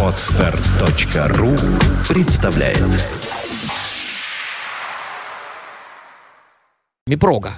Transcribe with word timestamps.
Отстар.ру 0.00 1.56
представляет 2.08 2.78
Мипрога. 7.08 7.54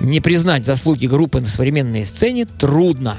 Не 0.00 0.20
признать 0.20 0.66
заслуги 0.66 1.06
группы 1.06 1.40
на 1.40 1.46
современной 1.46 2.04
сцене 2.04 2.44
трудно. 2.44 3.16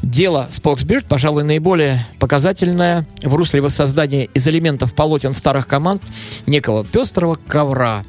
Дело 0.00 0.48
Споксбирд, 0.50 1.04
пожалуй, 1.04 1.44
наиболее 1.44 2.06
показательное 2.18 3.06
в 3.22 3.34
русле 3.34 3.60
воссоздания 3.60 4.28
из 4.32 4.48
элементов 4.48 4.94
полотен 4.94 5.34
старых 5.34 5.66
команд 5.66 6.02
некого 6.46 6.82
пестрого 6.82 7.38
ковра. 7.46 8.04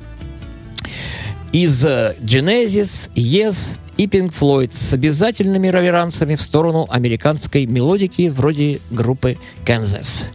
Из 1.51 1.85
э, 1.85 2.15
Genesis, 2.21 3.09
Yes 3.15 3.77
и 3.97 4.07
Pink 4.07 4.33
Floyd 4.33 4.71
с 4.73 4.93
обязательными 4.93 5.67
реверансами 5.67 6.35
в 6.35 6.41
сторону 6.41 6.87
американской 6.89 7.65
мелодики 7.65 8.29
вроде 8.29 8.79
группы 8.89 9.37
Kansas. 9.65 10.25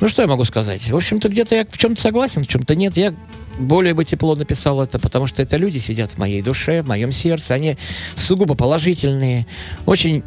Ну, 0.00 0.08
что 0.08 0.22
я 0.22 0.28
могу 0.28 0.44
сказать? 0.44 0.90
В 0.90 0.96
общем-то, 0.96 1.28
где-то 1.28 1.54
я 1.54 1.64
в 1.64 1.76
чем-то 1.76 2.00
согласен, 2.00 2.44
в 2.44 2.48
чем-то 2.48 2.74
нет. 2.74 2.96
Я 2.96 3.14
более 3.58 3.94
бы 3.94 4.04
тепло 4.04 4.34
написал 4.34 4.82
это, 4.82 4.98
потому 4.98 5.26
что 5.26 5.42
это 5.42 5.56
люди 5.56 5.78
сидят 5.78 6.12
в 6.12 6.18
моей 6.18 6.42
душе, 6.42 6.82
в 6.82 6.88
моем 6.88 7.12
сердце. 7.12 7.54
Они 7.54 7.76
сугубо 8.14 8.54
положительные, 8.54 9.46
очень 9.86 10.22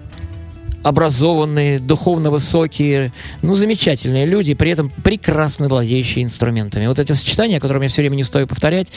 образованные, 0.85 1.79
духовно 1.79 2.29
высокие, 2.29 3.11
ну, 3.41 3.55
замечательные 3.55 4.27
люди, 4.27 4.53
при 4.53 4.69
этом 4.69 4.91
прекрасно 5.03 5.67
владеющие 5.67 6.23
инструментами. 6.23 6.85
Вот 6.85 6.99
это 6.99 7.15
сочетание, 7.15 7.59
которое 7.59 7.81
я 7.81 7.89
все 7.89 8.03
время 8.03 8.17
не 8.17 8.21
устаю 8.21 8.45
повторять, 8.45 8.89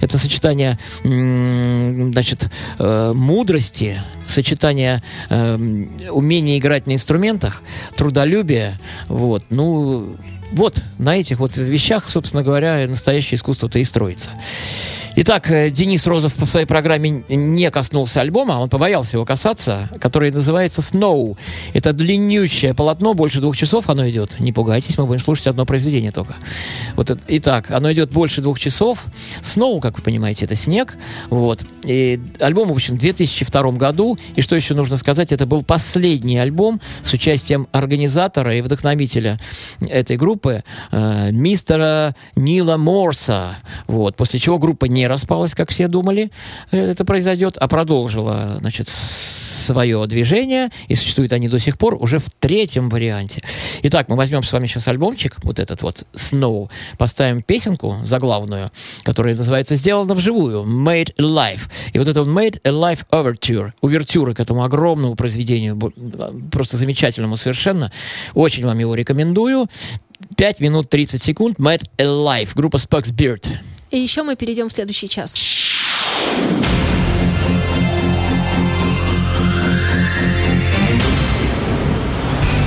это 0.00 0.16
сочетание, 0.16 0.78
значит, 1.02 2.48
э, 2.78 3.12
мудрости, 3.14 4.00
сочетание 4.26 5.02
э, 5.28 5.56
умения 6.10 6.56
играть 6.56 6.86
на 6.86 6.94
инструментах, 6.94 7.62
трудолюбия, 7.94 8.80
вот, 9.08 9.44
ну, 9.50 10.16
вот 10.50 10.82
на 10.96 11.18
этих 11.18 11.40
вот 11.40 11.58
вещах, 11.58 12.08
собственно 12.08 12.42
говоря, 12.42 12.86
настоящее 12.88 13.36
искусство-то 13.36 13.78
и 13.78 13.84
строится. 13.84 14.30
Итак, 15.16 15.48
э, 15.48 15.70
Денис 15.70 16.08
Розов 16.08 16.34
по 16.34 16.44
своей 16.44 16.66
программе 16.66 17.22
не 17.28 17.70
коснулся 17.70 18.20
альбома, 18.20 18.54
он 18.54 18.68
побоялся 18.68 19.16
его 19.16 19.24
касаться, 19.24 19.88
который 20.00 20.32
называется 20.32 20.80
«Snow». 20.80 21.38
Это 21.72 21.92
длиннющее 21.92 22.74
полотно, 22.74 23.14
больше 23.14 23.40
двух 23.40 23.56
часов 23.56 23.88
оно 23.88 24.08
идет. 24.08 24.40
Не 24.40 24.52
пугайтесь, 24.52 24.98
мы 24.98 25.06
будем 25.06 25.20
слушать 25.20 25.46
одно 25.46 25.66
произведение 25.66 26.10
только. 26.10 26.34
Вот, 26.96 27.10
это, 27.10 27.20
итак, 27.28 27.70
оно 27.70 27.92
идет 27.92 28.10
больше 28.10 28.40
двух 28.40 28.58
часов. 28.58 29.04
«Snow», 29.40 29.80
как 29.80 29.98
вы 29.98 30.02
понимаете, 30.02 30.46
это 30.46 30.56
снег. 30.56 30.96
Вот. 31.30 31.60
И 31.84 32.20
альбом 32.40 32.66
выпущен 32.66 32.96
в 32.96 32.98
2002 32.98 33.70
году. 33.72 34.18
И 34.34 34.42
что 34.42 34.56
еще 34.56 34.74
нужно 34.74 34.96
сказать, 34.96 35.30
это 35.30 35.46
был 35.46 35.62
последний 35.62 36.38
альбом 36.38 36.80
с 37.04 37.12
участием 37.12 37.68
организатора 37.70 38.56
и 38.56 38.62
вдохновителя 38.62 39.38
этой 39.80 40.16
группы, 40.16 40.64
э, 40.90 41.30
мистера 41.30 42.16
Нила 42.34 42.78
Морса. 42.78 43.58
Вот. 43.86 44.16
После 44.16 44.40
чего 44.40 44.58
группа 44.58 44.86
не 44.86 45.03
распалась, 45.06 45.54
как 45.54 45.70
все 45.70 45.88
думали, 45.88 46.30
э, 46.70 46.78
это 46.78 47.04
произойдет, 47.04 47.56
а 47.58 47.68
продолжила, 47.68 48.56
значит, 48.60 48.88
свое 48.88 50.04
движение, 50.06 50.68
и 50.88 50.94
существуют 50.94 51.32
они 51.32 51.48
до 51.48 51.58
сих 51.58 51.78
пор 51.78 51.94
уже 51.94 52.18
в 52.18 52.28
третьем 52.38 52.90
варианте. 52.90 53.42
Итак, 53.82 54.08
мы 54.08 54.16
возьмем 54.16 54.42
с 54.42 54.52
вами 54.52 54.66
сейчас 54.66 54.88
альбомчик, 54.88 55.36
вот 55.42 55.58
этот 55.58 55.82
вот 55.82 56.04
Snow, 56.12 56.68
поставим 56.98 57.42
песенку 57.42 57.96
заглавную, 58.02 58.70
которая 59.02 59.34
называется 59.34 59.76
«Сделано 59.76 60.14
вживую», 60.14 60.64
«Made 60.64 61.14
Alive». 61.16 61.62
И 61.92 61.98
вот 61.98 62.08
это 62.08 62.20
«Made 62.20 62.60
Alive 62.62 63.00
Overture», 63.10 63.72
увертюра 63.80 64.34
к 64.34 64.40
этому 64.40 64.64
огромному 64.64 65.14
произведению, 65.14 65.78
просто 66.50 66.76
замечательному 66.76 67.36
совершенно. 67.36 67.90
Очень 68.34 68.66
вам 68.66 68.78
его 68.78 68.94
рекомендую. 68.94 69.68
5 70.36 70.60
минут 70.60 70.90
30 70.90 71.22
секунд, 71.22 71.58
«Made 71.58 71.84
Alive», 71.98 72.50
группа 72.54 72.76
Sparks 72.76 73.12
Beard. 73.12 73.46
И 73.94 73.98
еще 74.00 74.24
мы 74.24 74.34
перейдем 74.34 74.68
в 74.68 74.72
следующий 74.72 75.08
час. 75.08 75.36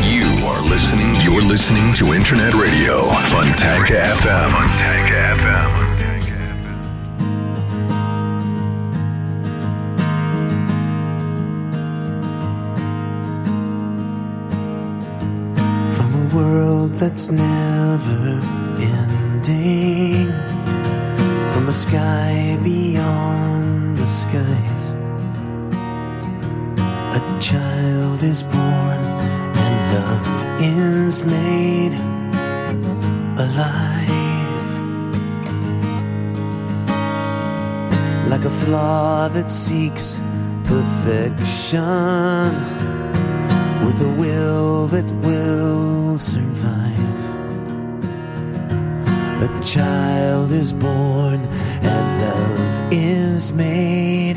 You 0.05 0.23
are 0.47 0.61
listening. 0.69 1.13
You're 1.25 1.41
listening 1.41 1.91
to 1.95 2.13
Internet 2.13 2.53
Radio 2.53 3.01
Fontanka 3.27 3.99
FM. 4.21 4.53
Fontanka 4.53 5.19
FM. 5.41 5.87
World 16.33 16.91
that's 16.91 17.31
never 17.31 18.41
ending 18.79 20.26
a 21.67 21.71
sky 21.73 22.57
beyond 22.63 23.97
the 23.97 24.05
skies. 24.05 24.91
A 27.13 27.39
child 27.41 28.23
is 28.23 28.43
born 28.43 28.99
and 29.63 29.75
love 29.93 30.27
is 30.61 31.25
made 31.25 31.93
alive. 33.37 34.07
Like 38.29 38.45
a 38.45 38.53
flaw 38.63 39.27
that 39.27 39.49
seeks 39.49 40.21
perfection 40.63 41.83
with 43.85 44.01
a 44.01 44.13
will 44.17 44.87
that 44.87 45.05
will 45.25 46.17
survive. 46.17 46.86
A 49.39 49.59
child 49.63 50.51
is 50.51 50.73
born 50.73 51.39
and 51.83 52.21
love 52.21 52.91
is 52.91 53.53
made 53.53 54.36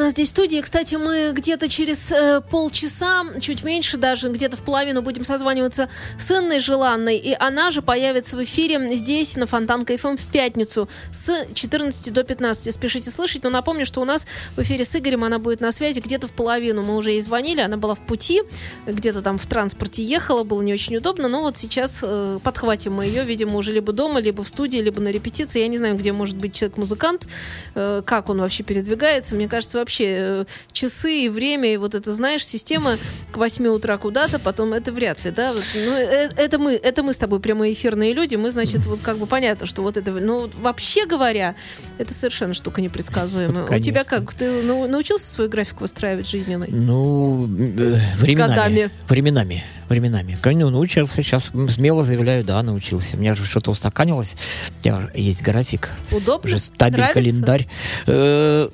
нас 0.00 0.12
здесь 0.12 0.28
в 0.28 0.30
студии. 0.30 0.60
Кстати, 0.60 0.94
мы 0.96 1.32
где-то 1.32 1.68
через 1.68 2.10
э, 2.10 2.40
полчаса, 2.50 3.24
чуть 3.40 3.62
меньше 3.62 3.96
даже, 3.96 4.28
где-то 4.28 4.56
в 4.56 4.60
половину 4.60 5.02
будем 5.02 5.24
созваниваться 5.24 5.88
с 6.18 6.30
Инной 6.30 6.58
Желанной. 6.58 7.16
И 7.16 7.36
она 7.38 7.70
же 7.70 7.82
появится 7.82 8.36
в 8.36 8.42
эфире 8.42 8.96
здесь, 8.96 9.36
на 9.36 9.46
Фонтанка 9.46 9.96
ФМ 9.96 10.16
в 10.16 10.26
пятницу 10.26 10.88
с 11.12 11.46
14 11.54 12.12
до 12.12 12.24
15. 12.24 12.72
Спешите 12.72 13.10
слышать. 13.10 13.42
Но 13.44 13.50
напомню, 13.50 13.86
что 13.86 14.00
у 14.00 14.04
нас 14.04 14.26
в 14.56 14.62
эфире 14.62 14.84
с 14.84 14.96
Игорем 14.96 15.24
она 15.24 15.38
будет 15.38 15.60
на 15.60 15.70
связи 15.72 16.00
где-то 16.00 16.28
в 16.28 16.32
половину. 16.32 16.82
Мы 16.82 16.96
уже 16.96 17.10
ей 17.10 17.20
звонили, 17.20 17.60
она 17.60 17.76
была 17.76 17.94
в 17.94 18.00
пути, 18.00 18.42
где-то 18.86 19.20
там 19.22 19.38
в 19.38 19.46
транспорте 19.46 20.02
ехала, 20.02 20.44
было 20.44 20.62
не 20.62 20.72
очень 20.72 20.96
удобно. 20.96 21.28
Но 21.28 21.42
вот 21.42 21.56
сейчас 21.56 22.00
э, 22.02 22.38
подхватим 22.42 22.94
мы 22.94 23.04
ее, 23.04 23.24
видимо, 23.24 23.56
уже 23.56 23.72
либо 23.72 23.92
дома, 23.92 24.20
либо 24.20 24.42
в 24.42 24.48
студии, 24.48 24.78
либо 24.78 25.00
на 25.00 25.08
репетиции. 25.08 25.60
Я 25.60 25.68
не 25.68 25.78
знаю, 25.78 25.96
где 25.96 26.12
может 26.12 26.36
быть 26.36 26.54
человек-музыкант, 26.54 27.28
э, 27.74 28.02
как 28.04 28.30
он 28.30 28.40
вообще 28.40 28.62
передвигается. 28.62 29.34
Мне 29.34 29.46
кажется, 29.48 29.78
вообще 29.78 29.89
э, 29.98 30.44
часы 30.72 31.24
и 31.24 31.28
время, 31.28 31.72
и 31.72 31.76
вот 31.76 31.94
это, 31.94 32.12
знаешь, 32.12 32.46
система 32.46 32.96
к 33.32 33.36
8 33.36 33.66
утра 33.68 33.96
куда-то, 33.98 34.38
потом 34.38 34.72
это 34.72 34.92
вряд 34.92 35.24
ли, 35.24 35.30
да? 35.30 35.52
Вот, 35.52 35.64
ну, 35.74 35.92
э, 35.96 36.30
это 36.36 36.58
мы, 36.58 36.74
это 36.74 37.02
мы 37.02 37.12
с 37.12 37.16
тобой 37.16 37.40
прямоэфирные 37.40 38.12
люди, 38.12 38.36
мы, 38.36 38.50
значит, 38.50 38.86
вот 38.86 39.00
как 39.00 39.18
бы 39.18 39.26
понятно, 39.26 39.66
что 39.66 39.82
вот 39.82 39.96
это, 39.96 40.12
ну, 40.12 40.48
вообще 40.60 41.06
говоря, 41.06 41.54
это 41.98 42.14
совершенно 42.14 42.54
штука 42.54 42.80
непредсказуемая. 42.80 43.66
Вот, 43.66 43.70
У 43.70 43.78
тебя 43.80 44.04
как? 44.04 44.32
Ты 44.34 44.62
ну, 44.62 44.86
научился 44.86 45.26
свой 45.26 45.48
график 45.48 45.80
выстраивать 45.80 46.28
жизненный? 46.28 46.68
Ну, 46.68 47.44
э, 47.46 47.98
временами. 48.18 48.48
Годами. 48.48 48.90
Временами. 49.08 49.64
Временами. 49.88 50.38
Ну, 50.44 50.70
научился, 50.70 51.16
сейчас 51.16 51.50
смело 51.68 52.04
заявляю, 52.04 52.44
да, 52.44 52.62
научился. 52.62 53.16
У 53.16 53.20
меня 53.20 53.34
же 53.34 53.44
что-то 53.44 53.72
устаканилось. 53.72 54.36
У 54.84 54.88
меня 54.88 55.10
есть 55.14 55.42
график. 55.42 55.90
Удобно? 56.12 56.48
Уже 56.48 56.58
стабиль, 56.58 56.98
Нравится? 56.98 57.14
календарь. 57.14 57.68
Э, 58.06 58.68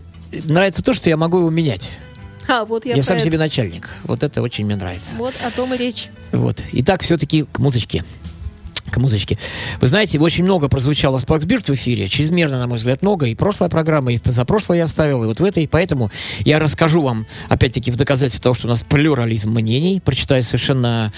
Нравится 0.45 0.83
то, 0.83 0.93
что 0.95 1.09
я 1.09 1.16
могу 1.16 1.38
его 1.38 1.50
менять. 1.50 1.90
А, 2.49 2.64
вот 2.64 2.87
я, 2.87 2.95
Я, 2.95 3.02
сам 3.02 3.16
это. 3.16 3.26
себе 3.26 3.38
начальник. 3.38 3.90
Вот 4.05 4.23
это 4.23 4.40
очень 4.40 4.64
мне 4.66 4.76
нравится. 4.76 5.16
Вот 5.16 5.35
о 5.45 5.50
том 5.50 5.75
и 5.75 5.76
речь. 5.76 6.09
Вот. 6.33 6.61
Итак, 6.73 7.02
все-таки 7.02 7.45
к 7.45 7.59
музычке. 7.59 8.05
К 8.90 8.99
музычке. 8.99 9.38
Вы 9.81 9.88
знаете, 9.88 10.19
очень 10.19 10.45
много 10.45 10.69
прозвучало 10.69 11.19
Спарксбирд 11.19 11.69
в 11.69 11.75
эфире. 11.75 12.09
Чрезмерно, 12.09 12.59
на 12.59 12.66
мой 12.66 12.78
взгляд, 12.78 13.02
много. 13.02 13.26
И 13.26 13.35
прошлая 13.35 13.69
программа, 13.69 14.12
и 14.12 14.19
позапрошлая 14.19 14.78
я 14.78 14.85
оставил, 14.85 15.25
и 15.25 15.26
вот 15.26 15.40
в 15.40 15.45
этой. 15.45 15.66
Поэтому 15.69 16.11
я 16.40 16.59
расскажу 16.59 17.02
вам, 17.02 17.26
опять-таки, 17.49 17.90
в 17.90 17.97
доказательство 17.97 18.45
того, 18.45 18.55
что 18.55 18.69
у 18.69 18.71
нас 18.71 18.85
плюрализм 18.88 19.50
мнений. 19.50 20.00
Прочитаю 20.05 20.43
совершенно 20.43 21.12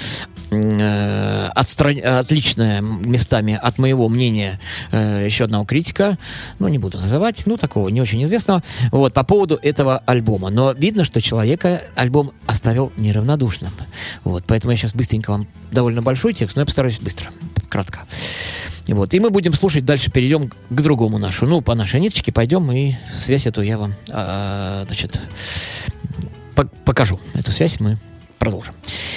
э, 0.51 1.49
отстран- 1.55 2.01
отличное 2.01 2.81
местами 2.81 3.59
от 3.61 3.79
моего 3.79 4.09
мнения 4.09 4.59
э, 4.91 5.25
еще 5.27 5.45
одного 5.45 5.65
критика. 5.65 6.19
Ну, 6.59 6.69
не 6.69 6.79
буду 6.79 6.99
называть, 6.99 7.43
ну, 7.47 7.57
такого 7.57 7.89
не 7.89 8.01
очень 8.01 8.23
известного. 8.25 8.63
Вот, 8.91 9.13
по 9.13 9.25
поводу 9.25 9.59
этого 9.63 9.99
альбома. 10.07 10.51
Но 10.51 10.73
видно, 10.73 11.05
что 11.05 11.21
человека 11.21 11.83
альбом 11.95 12.33
оставил 12.47 12.93
неравнодушным. 12.97 13.73
Вот, 14.25 14.45
поэтому 14.47 14.73
я 14.73 14.79
сейчас 14.79 14.95
быстренько 14.95 15.31
вам 15.31 15.47
довольно 15.71 16.03
большой 16.03 16.33
текст, 16.33 16.57
но 16.57 16.63
я 16.63 16.67
постараюсь 16.67 16.99
быстро, 16.99 17.29
кратко. 17.69 18.01
И 18.87 18.95
Вот. 18.95 19.13
И 19.13 19.21
мы 19.21 19.31
будем 19.31 19.53
слушать, 19.53 19.85
дальше 19.85 20.11
перейдем 20.11 20.49
к 20.49 20.81
другому 20.81 21.19
нашу. 21.19 21.47
Ну, 21.47 21.61
по 21.61 21.75
нашей 21.75 22.01
ниточке 22.01 22.33
пойдем, 22.33 22.73
и 22.73 22.95
связь 23.15 23.47
эту 23.47 23.61
я 23.61 23.77
вам, 23.79 23.95
а, 24.11 24.85
значит, 24.87 25.21
по- 26.55 26.69
покажу. 26.85 27.21
Эту 27.35 27.53
связь 27.53 27.81
мы 27.81 27.99
продолжим. 28.39 28.75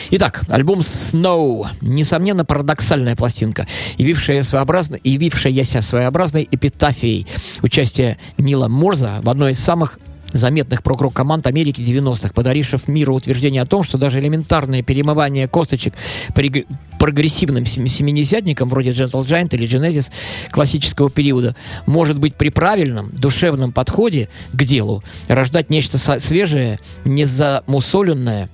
Итак, 0.10 0.44
альбом 0.50 0.80
Snow. 0.80 1.68
Несомненно, 1.80 2.44
парадоксальная 2.44 3.16
пластинка, 3.16 3.68
явившая 3.98 4.44
своеобразно, 4.44 4.98
явившаяся 5.04 5.82
своеобразной 5.82 6.48
эпитафией 6.52 7.28
участия 7.62 8.18
Нила 8.38 8.68
Морза 8.68 9.20
в 9.24 9.30
одной 9.30 9.52
из 9.52 9.60
самых 9.60 10.00
заметных 10.34 10.84
прок 10.84 11.14
команд 11.14 11.48
Америки 11.48 11.82
90-х, 11.82 12.34
подаривших 12.34 12.88
миру 12.88 13.16
утверждение 13.16 13.62
о 13.62 13.66
том, 13.66 13.84
что 13.84 13.98
даже 13.98 14.20
элементарное 14.20 14.82
перемывание 14.82 15.48
косточек 15.48 15.94
при 16.34 16.66
прогрессивным 17.02 17.66
сем- 17.66 17.88
семидесятникам, 17.88 18.70
вроде 18.70 18.92
Gentle 18.92 19.24
Giant 19.24 19.56
или 19.56 19.68
Genesis 19.68 20.12
классического 20.52 21.10
периода, 21.10 21.56
может 21.88 22.20
быть 22.20 22.36
при 22.36 22.50
правильном 22.50 23.10
душевном 23.10 23.72
подходе 23.72 24.30
к 24.54 24.64
делу 24.64 25.04
рождать 25.28 25.72
нечто 25.72 25.98
свежее, 25.98 26.80
незамусоленное, 27.04 28.52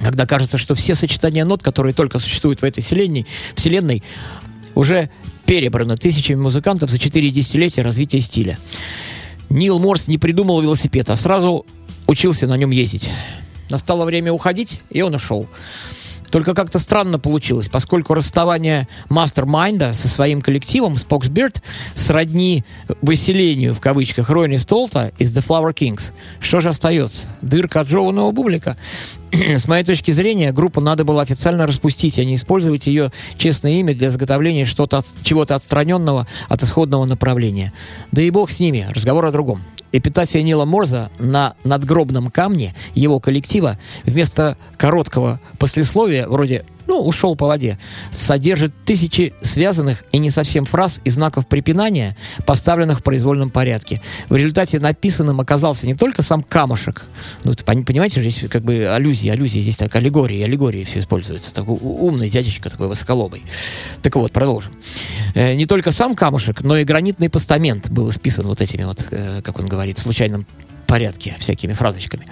когда 0.00 0.26
кажется, 0.26 0.58
что 0.58 0.74
все 0.74 0.94
сочетания 0.94 1.46
нот, 1.46 1.62
которые 1.62 1.94
только 1.94 2.18
существуют 2.18 2.60
в 2.60 2.64
этой 2.64 2.82
вселенной, 2.82 3.26
вселенной 3.54 4.02
уже 4.74 5.08
перебраны 5.46 5.96
тысячами 5.96 6.36
музыкантов 6.36 6.90
за 6.90 6.98
четыре 6.98 7.30
десятилетия 7.30 7.80
развития 7.80 8.20
стиля. 8.20 8.58
Нил 9.48 9.78
Морс 9.78 10.08
не 10.08 10.18
придумал 10.18 10.60
велосипед, 10.60 11.08
а 11.08 11.16
сразу 11.16 11.64
учился 12.06 12.46
на 12.46 12.58
нем 12.58 12.70
ездить. 12.70 13.10
Настало 13.70 14.04
время 14.04 14.30
уходить, 14.30 14.82
и 14.90 15.00
он 15.00 15.14
ушел. 15.14 15.48
Только 16.30 16.54
как-то 16.54 16.78
странно 16.78 17.18
получилось, 17.18 17.68
поскольку 17.68 18.14
расставание 18.14 18.88
мастер-майнда 19.08 19.94
со 19.94 20.08
своим 20.08 20.40
коллективом 20.40 20.94
Spoxbeard 20.94 21.62
сродни 21.94 22.64
выселению, 23.00 23.74
в 23.74 23.80
кавычках, 23.80 24.30
Ронни 24.30 24.56
Столта 24.56 25.12
из 25.18 25.34
The 25.36 25.44
Flower 25.46 25.74
Kings. 25.74 26.12
Что 26.40 26.60
же 26.60 26.68
остается? 26.68 27.26
Дырка 27.40 27.80
от 27.80 27.88
жеванного 27.88 28.30
бублика? 28.30 28.76
С 29.32 29.68
моей 29.68 29.84
точки 29.84 30.10
зрения, 30.10 30.52
группу 30.52 30.80
надо 30.80 31.04
было 31.04 31.22
официально 31.22 31.66
распустить, 31.66 32.18
а 32.18 32.24
не 32.24 32.36
использовать 32.36 32.86
ее 32.86 33.12
честное 33.36 33.72
имя 33.72 33.94
для 33.94 34.08
изготовления 34.08 34.64
что-то 34.64 34.98
от- 34.98 35.14
чего-то 35.22 35.54
отстраненного 35.54 36.26
от 36.48 36.62
исходного 36.62 37.04
направления. 37.04 37.72
Да 38.10 38.22
и 38.22 38.30
бог 38.30 38.50
с 38.50 38.58
ними, 38.58 38.88
разговор 38.94 39.26
о 39.26 39.32
другом. 39.32 39.62
Эпитафия 39.92 40.42
Нила 40.42 40.64
Морза 40.64 41.10
на 41.18 41.54
надгробном 41.64 42.30
камне 42.30 42.74
его 42.94 43.20
коллектива 43.20 43.78
вместо 44.04 44.56
короткого 44.76 45.40
послесловия, 45.58 46.26
вроде 46.28 46.64
ну, 46.88 47.04
ушел 47.04 47.36
по 47.36 47.46
воде, 47.46 47.78
содержит 48.10 48.72
тысячи 48.84 49.34
связанных 49.42 50.04
и 50.10 50.18
не 50.18 50.30
совсем 50.30 50.64
фраз 50.64 51.00
и 51.04 51.10
знаков 51.10 51.46
препинания, 51.46 52.16
поставленных 52.46 53.00
в 53.00 53.02
произвольном 53.02 53.50
порядке. 53.50 54.00
В 54.30 54.36
результате 54.36 54.80
написанным 54.80 55.40
оказался 55.40 55.86
не 55.86 55.94
только 55.94 56.22
сам 56.22 56.42
камушек, 56.42 57.04
ну, 57.44 57.52
понимаете, 57.64 58.22
здесь 58.22 58.48
как 58.50 58.62
бы 58.62 58.88
аллюзии, 58.88 59.28
аллюзии, 59.28 59.60
здесь 59.60 59.76
так 59.76 59.94
аллегории, 59.94 60.42
аллегории 60.42 60.84
все 60.84 61.00
используются. 61.00 61.52
Такой 61.52 61.76
умный 61.78 62.30
дядечка, 62.30 62.70
такой 62.70 62.88
высоколобый. 62.88 63.42
Так 64.02 64.16
вот, 64.16 64.32
продолжим. 64.32 64.72
Э, 65.34 65.54
не 65.54 65.66
только 65.66 65.90
сам 65.90 66.16
камушек, 66.16 66.62
но 66.62 66.78
и 66.78 66.84
гранитный 66.84 67.28
постамент 67.28 67.90
был 67.90 68.08
исписан 68.08 68.46
вот 68.46 68.62
этими 68.62 68.84
вот, 68.84 69.06
э, 69.10 69.42
как 69.42 69.58
он 69.58 69.66
говорит, 69.66 69.98
в 69.98 70.02
случайном 70.02 70.46
порядке, 70.86 71.36
всякими 71.38 71.74
фразочками. 71.74 72.26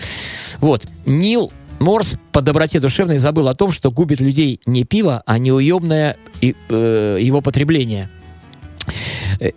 Вот. 0.61 0.87
Нил 1.05 1.53
Морс 1.79 2.17
по 2.33 2.41
доброте 2.41 2.81
душевной 2.81 3.19
забыл 3.19 3.49
о 3.49 3.55
том, 3.55 3.71
что 3.71 3.91
губит 3.91 4.21
людей 4.21 4.61
не 4.67 4.85
пиво, 4.85 5.23
а 5.27 5.39
неуемное 5.39 6.17
и, 6.41 6.55
э, 6.69 7.19
его 7.21 7.41
потребление. 7.43 8.09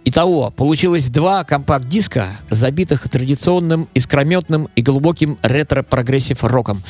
Итого, 0.05 0.51
получилось 0.51 1.09
два 1.09 1.43
компакт-диска, 1.43 2.39
забитых 2.49 3.07
традиционным, 3.09 3.87
искрометным 3.93 4.69
и 4.75 4.81
глубоким 4.81 5.37
ретро-прогрессив 5.41 6.43
роком. 6.43 6.81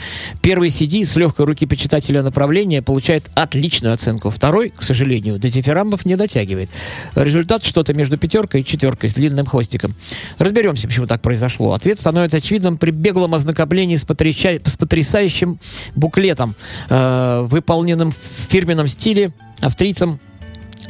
Первый 0.42 0.70
CD 0.70 1.06
с 1.06 1.16
легкой 1.16 1.46
руки 1.46 1.66
почитателя 1.66 2.24
направления 2.24 2.82
получает 2.82 3.30
отличную 3.36 3.94
оценку. 3.94 4.30
Второй, 4.30 4.70
к 4.70 4.82
сожалению, 4.82 5.38
до 5.40 5.50
дифирамбов 5.50 6.06
не 6.06 6.16
дотягивает. 6.16 6.70
Результат 7.16 7.64
что-то 7.64 7.94
между 7.94 8.18
пятеркой 8.18 8.62
и 8.62 8.66
четверкой 8.66 9.10
с 9.10 9.14
длинным 9.14 9.46
хвостиком. 9.46 9.96
Разберемся, 10.38 10.88
почему 10.88 11.08
так 11.08 11.22
произошло. 11.22 11.74
Ответ 11.74 12.00
становится 12.00 12.38
очевидным 12.38 12.78
при 12.78 12.92
беглом 12.92 13.36
ознакомлении 13.36 13.98
с, 13.98 14.06
потряща- 14.06 14.62
с 14.68 14.78
потрясающим 14.78 15.60
буклетом, 15.96 16.56
э, 16.90 17.42
выполненным 17.50 18.12
в 18.12 18.52
фирменном 18.52 18.88
стиле 18.88 19.34
австрийцем 19.60 20.20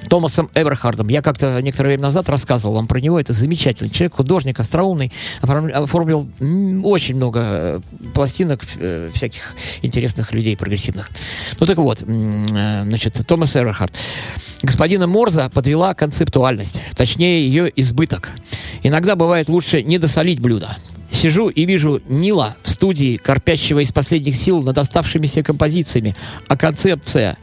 Томасом 0.10 0.50
Эберхардом. 0.56 1.08
Я 1.08 1.22
как-то 1.22 1.62
некоторое 1.62 1.90
время 1.90 2.04
назад 2.04 2.28
рассказывал 2.30 2.76
вам 2.76 2.88
про 2.88 3.00
него. 3.00 3.20
Это 3.20 3.32
замечательный 3.34 3.90
человек, 3.90 4.16
художник, 4.16 4.60
остроумный. 4.60 5.12
Оформ- 5.42 5.72
Оформил 5.72 6.28
очень 6.84 7.16
много 7.16 7.40
э, 7.44 7.80
пластинок 8.14 8.62
э, 8.78 9.12
всяких 9.14 9.54
интересных 9.84 10.34
людей, 10.34 10.58
прогрессивных. 10.58 11.10
Ну 11.60 11.66
так 11.66 11.78
вот, 11.78 12.02
э, 12.02 12.82
значит, 12.84 13.22
Томас 13.28 13.56
Эберхард. 13.56 13.94
Господина 14.64 15.08
Морза 15.08 15.50
подвела 15.50 15.94
концептуальность, 15.94 16.82
точнее 16.96 17.46
ее 17.48 17.72
избыток. 17.76 18.32
Иногда 18.84 19.16
бывает 19.16 19.48
лучше 19.48 19.84
не 19.84 19.98
досолить 20.00 20.40
блюдо. 20.40 20.76
Сижу 21.12 21.50
и 21.50 21.66
вижу 21.66 22.02
Нила 22.08 22.56
в 22.64 22.70
студии, 22.70 23.18
корпящего 23.18 23.80
из 23.80 23.92
последних 23.92 24.36
сил 24.36 24.62
над 24.62 24.78
оставшимися 24.78 25.44
композициями. 25.44 26.16
А 26.48 26.58
концепция 26.58 27.38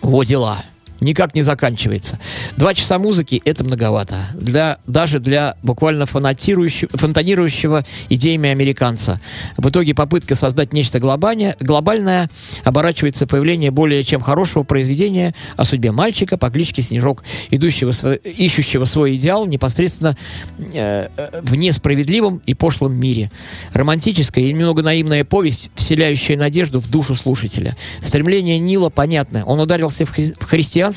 во 0.00 0.24
дела. 0.24 0.64
Никак 1.02 1.34
не 1.34 1.42
заканчивается. 1.42 2.18
Два 2.56 2.74
часа 2.74 2.98
музыки— 2.98 3.42
это 3.44 3.64
многовато. 3.64 4.26
Для, 4.34 4.78
даже 4.86 5.18
для 5.18 5.56
буквально 5.62 6.06
фонтанирующего 6.06 7.84
идеями 8.08 8.48
американца. 8.48 9.20
В 9.56 9.68
итоге 9.68 9.94
попытка 9.94 10.34
создать 10.34 10.72
нечто 10.72 11.00
глобальное, 11.00 11.56
глобальное 11.60 12.30
оборачивается 12.64 13.26
появление 13.26 13.70
более 13.70 14.04
чем 14.04 14.20
хорошего 14.20 14.62
произведения 14.62 15.34
о 15.56 15.64
судьбе 15.64 15.92
мальчика 15.92 16.36
по 16.36 16.50
кличке 16.50 16.82
Снежок, 16.82 17.24
идущего, 17.50 17.92
ищущего 18.14 18.84
свой 18.84 19.16
идеал 19.16 19.46
непосредственно 19.46 20.16
э, 20.72 21.08
э, 21.16 21.40
в 21.42 21.54
несправедливом 21.54 22.42
и 22.46 22.54
пошлом 22.54 22.94
мире. 22.94 23.30
Романтическая 23.72 24.44
и 24.44 24.52
немного 24.52 24.82
наивная 24.82 25.24
повесть, 25.24 25.70
вселяющая 25.74 26.36
надежду 26.36 26.80
в 26.80 26.90
душу 26.90 27.14
слушателя. 27.14 27.76
Стремление 28.00 28.58
Нила 28.58 28.88
понятно. 28.88 29.44
Он 29.46 29.60
ударился 29.60 30.06
в, 30.06 30.16
хри- 30.16 30.34
в 30.38 30.44
христианство, 30.44 30.91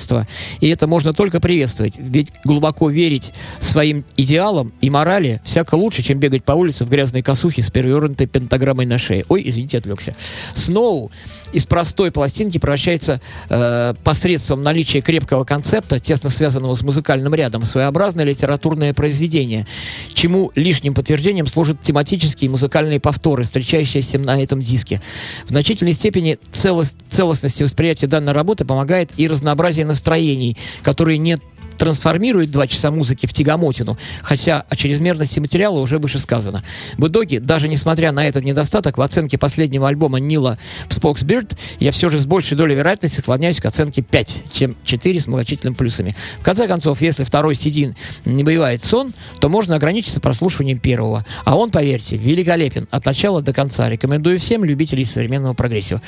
и 0.59 0.67
это 0.67 0.87
можно 0.87 1.13
только 1.13 1.39
приветствовать. 1.39 1.93
Ведь 1.97 2.29
глубоко 2.43 2.89
верить 2.89 3.33
своим 3.59 4.03
идеалам 4.17 4.73
и 4.81 4.89
морали 4.89 5.41
всяко 5.43 5.75
лучше, 5.75 6.03
чем 6.03 6.19
бегать 6.19 6.43
по 6.43 6.53
улице 6.53 6.85
в 6.85 6.89
грязной 6.89 7.21
косухе 7.21 7.63
с 7.63 7.71
перевернутой 7.71 8.27
пентаграммой 8.27 8.85
на 8.85 8.97
шее. 8.97 9.25
Ой, 9.29 9.43
извините, 9.45 9.77
отвлекся. 9.77 10.15
Сноу 10.53 11.11
из 11.53 11.65
простой 11.65 12.11
пластинки 12.11 12.57
превращается 12.57 13.21
э, 13.49 13.93
посредством 14.03 14.61
наличия 14.61 15.01
крепкого 15.01 15.43
концепта, 15.45 15.99
тесно 15.99 16.29
связанного 16.29 16.75
с 16.75 16.81
музыкальным 16.81 17.33
рядом, 17.33 17.61
в 17.61 17.65
своеобразное 17.65 18.25
литературное 18.25 18.93
произведение, 18.93 19.65
чему 20.13 20.51
лишним 20.55 20.93
подтверждением 20.93 21.47
служат 21.47 21.79
тематические 21.79 22.49
музыкальные 22.49 22.99
повторы, 22.99 23.43
встречающиеся 23.43 24.19
на 24.19 24.41
этом 24.41 24.61
диске. 24.61 25.01
В 25.45 25.49
значительной 25.49 25.93
степени 25.93 26.37
целост- 26.51 26.97
целостности 27.09 27.63
восприятия 27.63 28.07
данной 28.07 28.33
работы 28.33 28.65
помогает 28.65 29.11
и 29.17 29.27
разнообразие 29.27 29.84
настроений, 29.85 30.57
которые 30.83 31.17
не 31.17 31.37
трансформирует 31.77 32.51
два 32.51 32.67
часа 32.67 32.91
музыки 32.91 33.25
в 33.25 33.33
тягомотину, 33.33 33.97
хотя 34.21 34.65
о 34.69 34.75
чрезмерности 34.75 35.39
материала 35.39 35.79
уже 35.79 35.99
выше 35.99 36.19
сказано. 36.19 36.63
В 36.97 37.07
итоге, 37.07 37.39
даже 37.39 37.67
несмотря 37.67 38.11
на 38.11 38.27
этот 38.27 38.43
недостаток, 38.43 38.97
в 38.97 39.01
оценке 39.01 39.37
последнего 39.37 39.87
альбома 39.87 40.19
Нила 40.19 40.57
в 40.87 40.97
Spokesbeard 40.97 41.57
я 41.79 41.91
все 41.91 42.09
же 42.09 42.19
с 42.19 42.25
большей 42.25 42.57
долей 42.57 42.75
вероятности 42.75 43.19
склоняюсь 43.19 43.59
к 43.59 43.65
оценке 43.65 44.01
5, 44.01 44.43
чем 44.51 44.75
4 44.83 45.19
с 45.19 45.27
многочисленными 45.27 45.75
плюсами. 45.75 46.15
В 46.39 46.43
конце 46.43 46.67
концов, 46.67 47.01
если 47.01 47.23
второй 47.23 47.55
CD 47.55 47.95
не 48.25 48.43
бывает 48.43 48.83
сон, 48.83 49.13
то 49.39 49.49
можно 49.49 49.75
ограничиться 49.75 50.19
прослушиванием 50.19 50.79
первого. 50.79 51.25
А 51.43 51.55
он, 51.55 51.71
поверьте, 51.71 52.17
великолепен 52.17 52.87
от 52.91 53.05
начала 53.05 53.41
до 53.41 53.53
конца. 53.53 53.89
Рекомендую 53.89 54.39
всем 54.39 54.63
любителей 54.63 55.05
современного 55.05 55.53
прогрессива. 55.53 56.01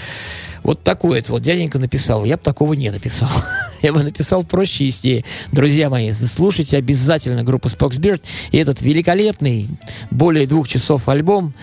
Вот 0.63 0.83
такое 0.83 1.23
вот 1.27 1.41
дяденька 1.41 1.79
написал. 1.79 2.25
Я 2.25 2.37
бы 2.37 2.43
такого 2.43 2.73
не 2.73 2.89
написал. 2.89 3.29
Я 3.81 3.93
бы 3.93 4.03
написал 4.03 4.43
проще 4.43 4.85
и 4.85 4.87
яснее. 4.87 5.23
Друзья 5.57 5.89
мои, 5.89 6.11
слушайте 6.11 6.77
обязательно 6.77 7.43
группу 7.43 7.67
Spokesbeard. 7.67 8.21
И 8.51 8.59
этот 8.59 8.81
великолепный, 8.81 9.67
более 10.11 10.45
двух 10.45 10.67
часов 10.67 11.09
альбом 11.09 11.55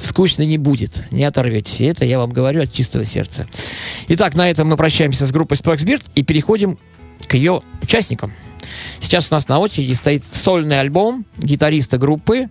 скучно 0.00 0.42
не 0.42 0.58
будет. 0.58 1.04
Не 1.12 1.22
оторветесь. 1.22 1.80
Это 1.80 2.04
я 2.04 2.18
вам 2.18 2.30
говорю 2.30 2.62
от 2.62 2.72
чистого 2.72 3.04
сердца. 3.04 3.46
Итак, 4.08 4.34
на 4.34 4.50
этом 4.50 4.66
мы 4.66 4.76
прощаемся 4.76 5.24
с 5.24 5.30
группой 5.30 5.56
Spokesbeard 5.56 6.02
и 6.16 6.24
переходим 6.24 6.80
к 7.28 7.34
ее 7.34 7.60
участникам. 7.82 8.32
Сейчас 9.00 9.28
у 9.30 9.34
нас 9.34 9.48
на 9.48 9.60
очереди 9.60 9.94
стоит 9.94 10.24
сольный 10.30 10.80
альбом 10.80 11.24
гитариста 11.38 11.96
группы, 11.96 12.48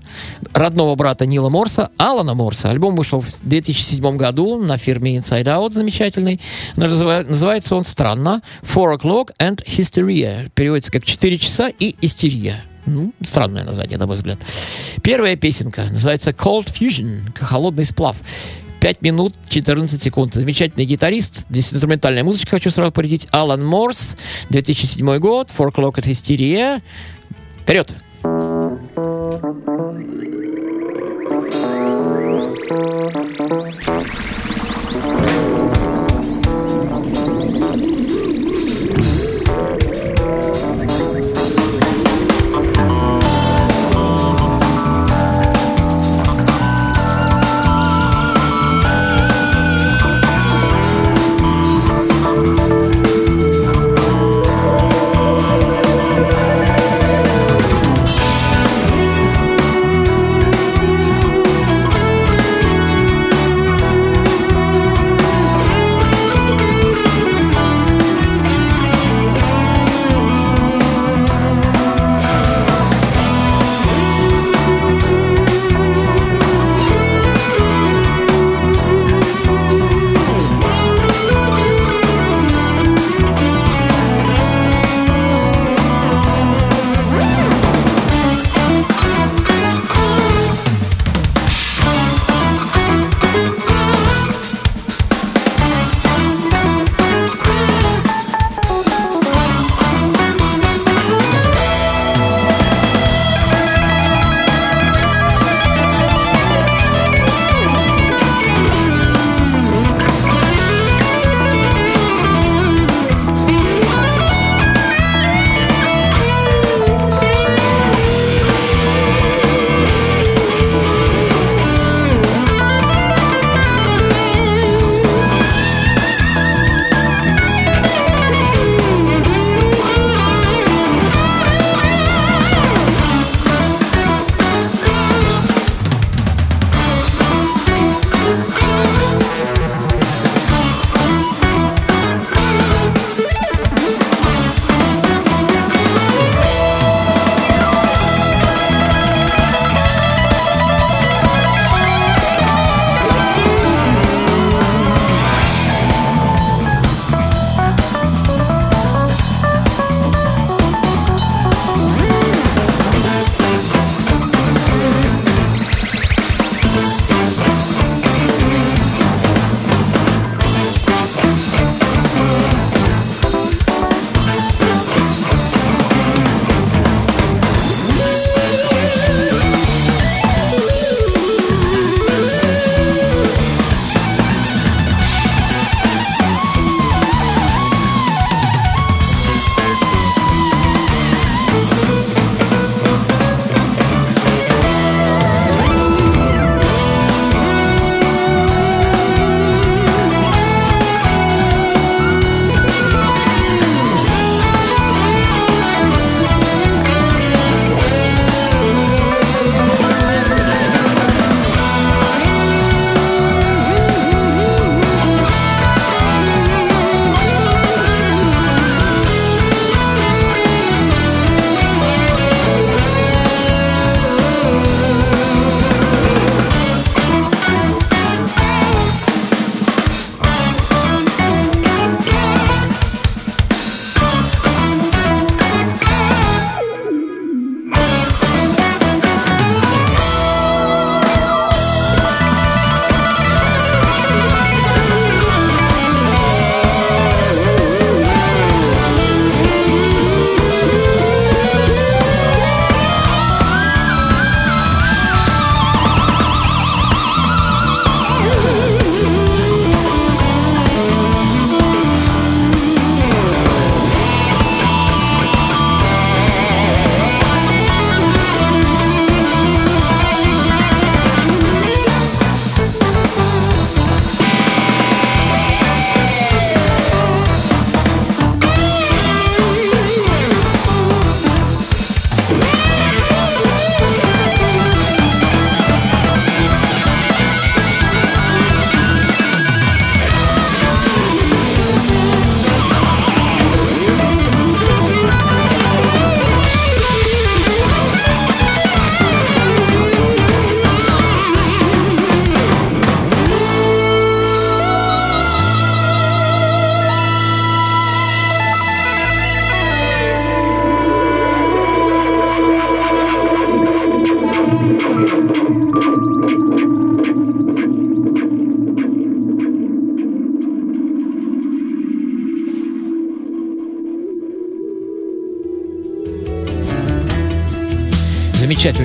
родного 0.53 0.95
брата 0.95 1.25
Нила 1.25 1.49
Морса, 1.49 1.91
Алана 1.97 2.33
Морса. 2.33 2.69
Альбом 2.69 2.95
вышел 2.95 3.19
в 3.21 3.27
2007 3.43 4.17
году 4.17 4.57
на 4.57 4.77
фирме 4.77 5.17
Inside 5.17 5.43
Out, 5.43 5.73
замечательный. 5.73 6.39
Называ- 6.75 7.23
Называется 7.27 7.75
он 7.75 7.85
странно 7.85 8.41
«Four 8.63 8.97
O'Clock 8.97 9.29
and 9.39 9.63
Hysteria». 9.65 10.49
Переводится 10.55 10.91
как 10.91 11.05
«Четыре 11.05 11.37
часа 11.37 11.69
и 11.69 11.95
истерия». 12.01 12.63
Ну, 12.85 13.11
странное 13.21 13.65
название, 13.65 13.97
на 13.97 14.07
мой 14.07 14.15
взгляд. 14.15 14.39
Первая 15.03 15.35
песенка 15.35 15.83
называется 15.91 16.31
Cold 16.31 16.73
Fusion, 16.73 17.19
холодный 17.37 17.83
сплав. 17.85 18.15
5 18.87 19.01
минут 19.01 19.33
14 19.49 20.01
секунд. 20.01 20.33
Замечательный 20.33 20.85
гитарист. 20.85 21.45
Здесь 21.49 21.73
инструментальная 21.73 22.23
музычка, 22.23 22.51
хочу 22.51 22.69
сразу 22.69 22.93
порядить. 22.93 23.27
Алан 23.31 23.61
Морс, 23.65 24.15
2007 24.49 25.17
год. 25.17 25.49
Four 25.49 25.73
Clock 25.73 25.95
at 25.95 26.05
Hysteria. 26.05 26.81
Вперед! 27.63 27.93
Four 33.77 34.16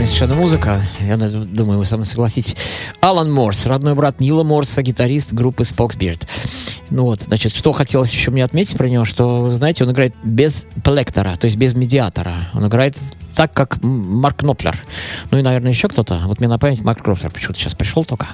Замечательная 0.03 0.07
совершенно 0.07 0.35
музыка. 0.35 0.88
Я 1.01 1.17
думаю, 1.17 1.79
вы 1.79 1.85
со 1.85 1.97
мной 1.97 2.07
согласитесь. 2.07 2.57
Алан 3.01 3.33
Морс, 3.33 3.67
родной 3.67 3.95
брат 3.95 4.19
Нила 4.21 4.43
Морса, 4.43 4.83
гитарист 4.83 5.33
группы 5.33 5.62
Spokesbeard. 5.62 6.27
Ну 6.91 7.05
вот, 7.05 7.23
значит, 7.23 7.55
что 7.55 7.73
хотелось 7.73 8.12
еще 8.12 8.33
мне 8.33 8.43
отметить 8.43 8.77
про 8.77 8.88
него, 8.88 9.05
что, 9.05 9.53
знаете, 9.53 9.85
он 9.85 9.93
играет 9.93 10.12
без 10.25 10.67
плектора, 10.83 11.37
то 11.37 11.45
есть 11.45 11.57
без 11.57 11.75
медиатора. 11.75 12.41
Он 12.53 12.67
играет 12.67 12.97
так, 13.35 13.53
как 13.53 13.83
Марк 13.83 14.38
Кноплер. 14.38 14.79
Ну 15.31 15.38
и, 15.38 15.42
наверное, 15.42 15.71
еще 15.73 15.88
кто-то. 15.88 16.23
Вот 16.27 16.40
мне 16.40 16.49
на 16.49 16.59
память 16.59 16.83
Марк 16.83 17.03
Кноплер 17.03 17.31
почему-то 17.31 17.59
сейчас 17.59 17.75
пришел 17.75 18.05
только. 18.05 18.29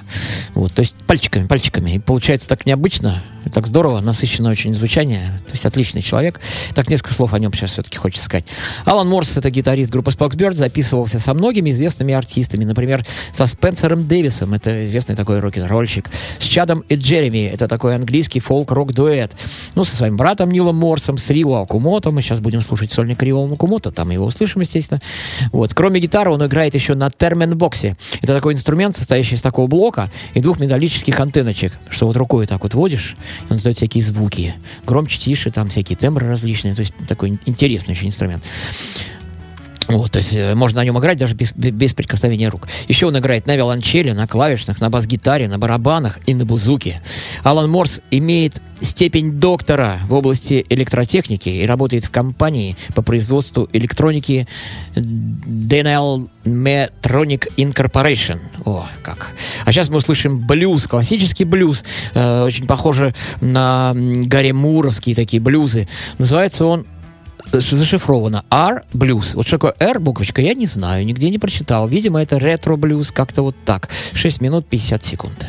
Вот, 0.53 0.73
то 0.73 0.81
есть 0.81 0.95
пальчиками, 1.07 1.47
пальчиками. 1.47 1.91
И 1.91 1.99
получается 1.99 2.47
так 2.47 2.65
необычно, 2.65 3.23
так 3.53 3.67
здорово, 3.67 4.01
насыщенное 4.01 4.51
очень 4.51 4.75
звучание. 4.75 5.41
То 5.47 5.53
есть 5.53 5.65
отличный 5.65 6.01
человек. 6.01 6.39
Так, 6.75 6.89
несколько 6.89 7.13
слов 7.13 7.33
о 7.33 7.39
нем 7.39 7.53
сейчас 7.53 7.71
все-таки 7.71 7.97
хочется 7.97 8.25
сказать. 8.25 8.45
Алан 8.85 9.07
Морс, 9.07 9.37
это 9.37 9.49
гитарист 9.49 9.91
группы 9.91 10.11
Spokesbird, 10.11 10.53
записывался 10.53 11.19
со 11.19 11.33
многими 11.33 11.69
известными 11.71 12.13
артистами. 12.13 12.65
Например, 12.65 13.05
со 13.33 13.47
Спенсером 13.47 14.07
Дэвисом, 14.07 14.53
это 14.53 14.83
известный 14.85 15.15
такой 15.15 15.39
рок-н-ролльщик. 15.39 16.09
С 16.39 16.43
Чадом 16.43 16.81
и 16.89 16.95
Джереми, 16.95 17.45
это 17.45 17.67
такой 17.67 17.95
английский 17.95 18.39
фолк-рок-дуэт. 18.39 19.31
Ну, 19.75 19.85
со 19.85 19.95
своим 19.95 20.17
братом 20.17 20.51
Нилом 20.51 20.75
Морсом, 20.75 21.17
с 21.17 21.29
Рио 21.29 21.61
Акумото. 21.61 22.11
Мы 22.11 22.21
сейчас 22.21 22.39
будем 22.39 22.61
слушать 22.61 22.91
сольник 22.91 23.21
Рио 23.23 23.45
Акумото, 23.51 23.91
там 23.91 24.09
его 24.09 24.25
услышим, 24.25 24.61
естественно. 24.61 24.88
Вот. 25.51 25.73
Кроме 25.73 25.99
гитары, 25.99 26.31
он 26.31 26.45
играет 26.45 26.75
еще 26.75 26.95
на 26.95 27.09
терменбоксе. 27.09 27.97
Это 28.21 28.33
такой 28.33 28.53
инструмент, 28.53 28.95
состоящий 28.95 29.35
из 29.35 29.41
такого 29.41 29.67
блока 29.67 30.09
и 30.33 30.39
двух 30.39 30.59
металлических 30.59 31.19
антенночек, 31.19 31.73
что 31.89 32.07
вот 32.07 32.15
рукой 32.15 32.47
так 32.47 32.63
вот 32.63 32.73
водишь, 32.73 33.15
он 33.49 33.57
издает 33.57 33.77
всякие 33.77 34.03
звуки. 34.03 34.55
Громче, 34.85 35.19
тише, 35.19 35.51
там 35.51 35.69
всякие 35.69 35.97
тембры 35.97 36.27
различные. 36.27 36.75
То 36.75 36.81
есть 36.81 36.93
такой 37.07 37.39
интересный 37.45 37.93
очень 37.93 38.07
инструмент. 38.07 38.43
Вот, 39.89 40.11
то 40.11 40.17
есть 40.17 40.33
э, 40.33 40.53
можно 40.53 40.81
на 40.81 40.85
нем 40.85 40.99
играть 40.99 41.17
даже 41.17 41.33
без, 41.33 41.51
без 41.53 41.93
прикосновения 41.95 42.49
рук. 42.49 42.67
Еще 42.87 43.07
он 43.07 43.17
играет 43.17 43.47
на 43.47 43.55
виолончели, 43.55 44.11
на 44.11 44.27
клавишных, 44.27 44.79
на 44.79 44.91
бас-гитаре, 44.91 45.47
на 45.47 45.57
барабанах 45.57 46.19
и 46.27 46.35
на 46.35 46.45
бузуке. 46.45 47.01
Алан 47.43 47.69
Морс 47.69 47.99
имеет 48.11 48.61
степень 48.81 49.33
доктора 49.33 49.99
в 50.07 50.13
области 50.13 50.63
электротехники 50.69 51.49
и 51.49 51.65
работает 51.65 52.05
в 52.05 52.11
компании 52.11 52.77
по 52.93 53.01
производству 53.01 53.67
электроники 53.73 54.47
DNL 54.95 56.29
Metronic 56.45 57.51
Incorporation. 57.57 58.39
О, 58.65 58.87
как. 59.01 59.31
А 59.65 59.71
сейчас 59.71 59.89
мы 59.89 59.97
услышим 59.97 60.45
блюз, 60.45 60.85
классический 60.85 61.45
блюз, 61.45 61.83
э, 62.13 62.43
очень 62.43 62.67
похоже 62.67 63.15
на 63.41 63.93
Гарри 63.95 64.51
Муровские 64.51 65.15
такие 65.15 65.41
блюзы. 65.41 65.87
Называется 66.19 66.65
он 66.65 66.85
зашифровано 67.51 68.43
R 68.49 68.83
Blues. 68.93 69.35
Вот 69.35 69.47
что 69.47 69.57
такое 69.57 69.75
R 69.79 69.99
буквочка, 69.99 70.41
я 70.41 70.53
не 70.53 70.65
знаю, 70.65 71.05
нигде 71.05 71.29
не 71.29 71.39
прочитал. 71.39 71.87
Видимо, 71.87 72.21
это 72.21 72.37
ретро 72.37 72.75
блюз, 72.75 73.11
как-то 73.11 73.41
вот 73.41 73.55
так. 73.65 73.89
6 74.13 74.41
минут 74.41 74.67
50 74.67 75.03
секунд. 75.03 75.47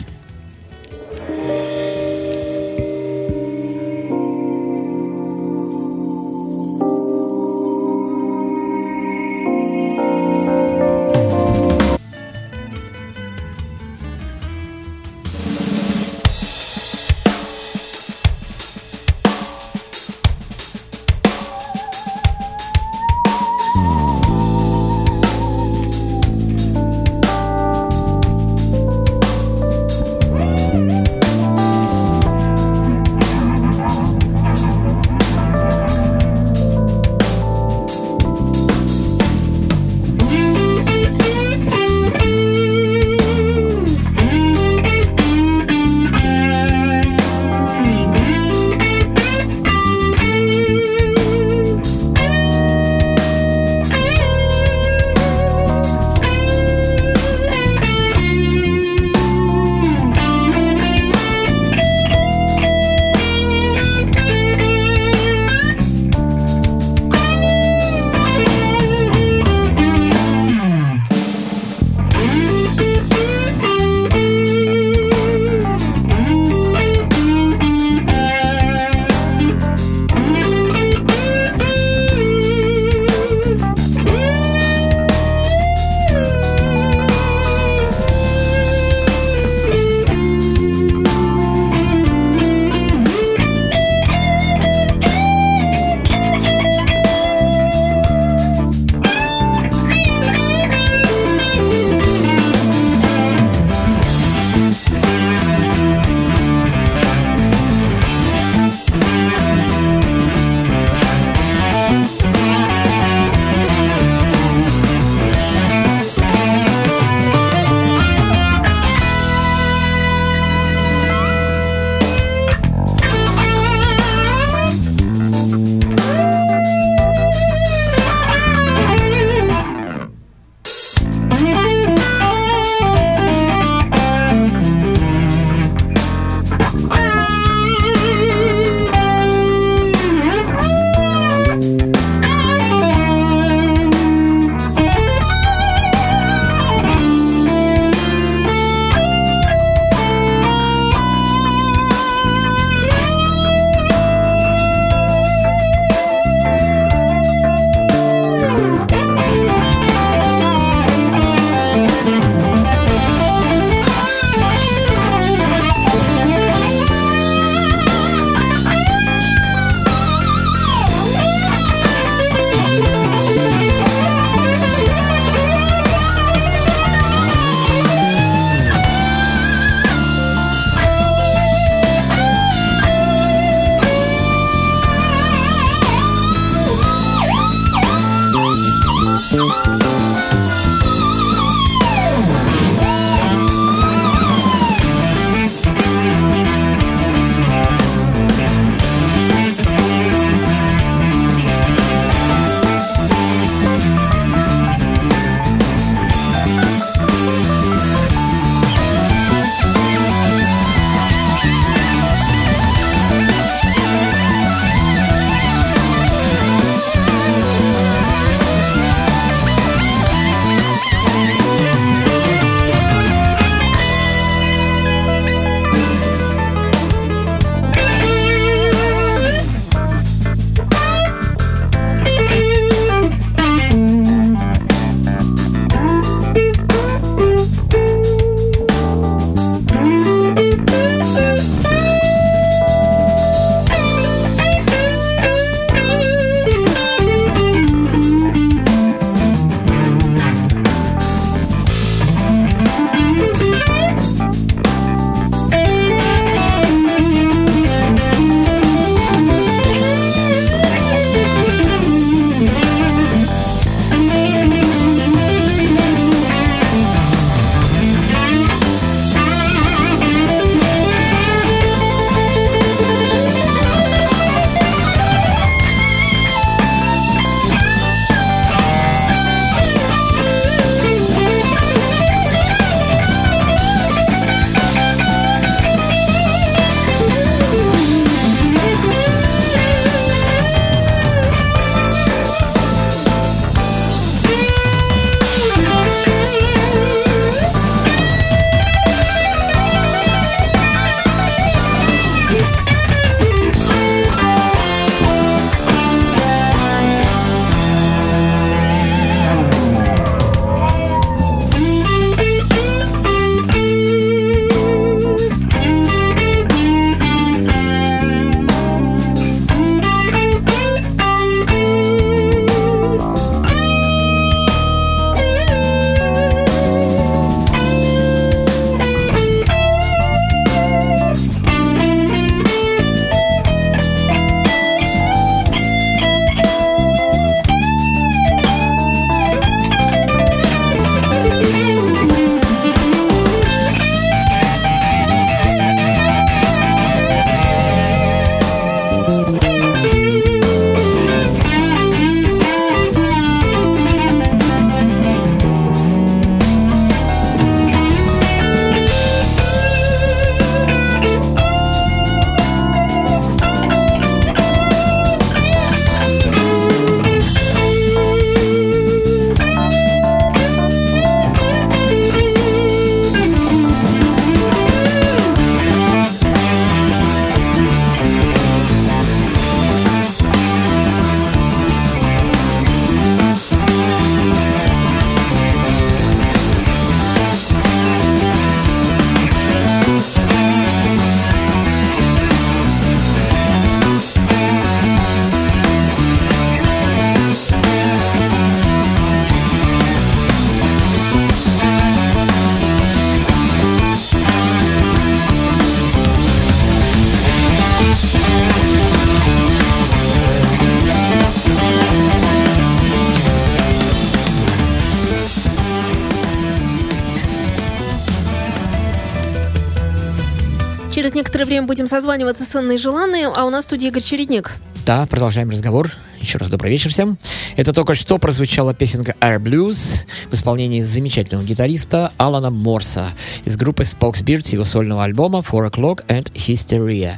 Некоторое 421.30 421.44
время 421.44 421.66
будем 421.68 421.86
созваниваться 421.86 422.44
с 422.44 422.56
Анной 422.56 422.76
Желанной, 422.76 423.26
а 423.26 423.44
у 423.44 423.50
нас 423.50 423.62
в 423.62 423.68
студии 423.68 423.86
Игорь 423.86 424.02
Чередник. 424.02 424.56
Да, 424.84 425.06
продолжаем 425.06 425.48
разговор. 425.50 425.92
Еще 426.20 426.36
раз 426.36 426.50
добрый 426.50 426.70
вечер 426.70 426.90
всем. 426.90 427.16
Это 427.56 427.72
только 427.72 427.94
что 427.94 428.18
прозвучала 428.18 428.74
песенка 428.74 429.16
Air 429.20 429.40
Blues 429.40 430.00
в 430.30 430.34
исполнении 430.34 430.82
замечательного 430.82 431.46
гитариста 431.46 432.12
Алана 432.18 432.50
Морса 432.50 433.06
из 433.46 433.56
группы 433.56 433.84
Spokes 433.84 434.22
Beard 434.22 434.46
его 434.52 434.64
сольного 434.64 435.04
альбома 435.04 435.38
Four 435.38 435.70
O'Clock 435.70 436.04
and 436.08 436.30
Hysteria. 436.34 437.14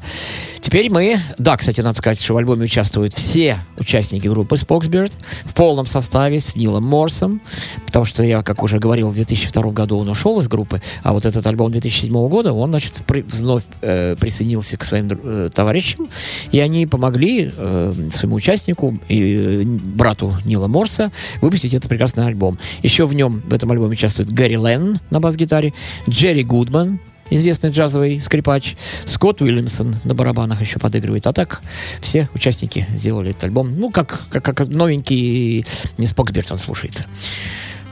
Теперь 0.63 0.89
мы, 0.91 1.17
да, 1.39 1.57
кстати, 1.57 1.81
надо 1.81 1.99
сказать, 1.99 2.23
что 2.23 2.35
в 2.35 2.37
альбоме 2.37 2.65
участвуют 2.65 3.15
все 3.15 3.59
участники 3.79 4.29
группы 4.29 4.55
Spokesbeard 4.55 5.13
в 5.45 5.55
полном 5.55 5.87
составе 5.87 6.39
с 6.39 6.55
Нилом 6.55 6.85
Морсом, 6.85 7.43
потому 7.85 8.05
что 8.05 8.23
я, 8.23 8.45
как 8.45 8.63
уже 8.63 8.79
говорил, 8.79 9.09
в 9.09 9.15
2002 9.15 9.73
году 9.73 9.99
он 9.99 10.09
ушел 10.09 10.41
из 10.41 10.47
группы, 10.47 10.81
а 11.03 11.13
вот 11.13 11.27
этот 11.27 11.45
альбом 11.49 11.73
2007 11.73 12.13
года, 12.29 12.53
он, 12.53 12.71
значит, 12.71 13.03
при, 13.09 13.23
вновь 13.23 13.65
э, 13.81 14.15
присоединился 14.15 14.77
к 14.77 14.85
своим 14.85 15.09
э, 15.11 15.51
товарищам, 15.53 16.09
и 16.53 16.61
они 16.61 16.87
помогли 16.87 17.51
э, 17.55 17.93
своему 18.13 18.37
участнику 18.37 18.92
и 19.09 19.63
э, 19.63 19.65
брату 19.65 20.37
Нила 20.45 20.69
Морса 20.69 21.11
выпустить 21.41 21.75
этот 21.75 21.89
прекрасный 21.89 22.27
альбом. 22.27 22.59
Еще 22.83 23.07
в 23.07 23.15
нем, 23.15 23.43
в 23.45 23.53
этом 23.53 23.71
альбоме 23.71 23.93
участвует 23.93 24.33
Гэри 24.33 24.57
Лен 24.57 24.99
на 25.11 25.21
бас-гитаре, 25.21 25.73
Джерри 26.09 26.45
Гудман, 26.45 26.99
известный 27.31 27.71
джазовый 27.71 28.21
скрипач, 28.21 28.77
Скотт 29.05 29.41
Уильямсон 29.41 29.97
на 30.05 30.15
барабанах 30.15 30.61
еще 30.61 30.79
подыгрывает. 30.79 31.27
А 31.27 31.33
так 31.33 31.63
все 32.01 32.29
участники 32.35 32.87
сделали 32.91 33.31
этот 33.31 33.45
альбом. 33.45 33.79
Ну, 33.79 33.91
как, 33.91 34.23
как, 34.31 34.45
как 34.45 34.69
новенький 34.69 35.65
не 35.99 36.07
Споксберт 36.07 36.53
он 36.53 36.59
слушается. 36.59 37.07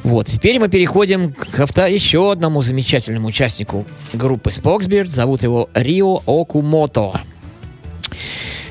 Вот, 0.03 0.27
теперь 0.27 0.59
мы 0.59 0.69
переходим 0.69 1.33
к 1.33 1.61
авто 1.61 1.87
еще 1.87 2.33
одному 2.33 2.63
замечательному 2.63 3.29
участнику 3.29 3.87
группы 4.15 4.51
Споксберт. 4.51 5.11
Зовут 5.11 5.43
его 5.43 5.69
Рио 5.75 6.23
Окумото. 6.27 7.21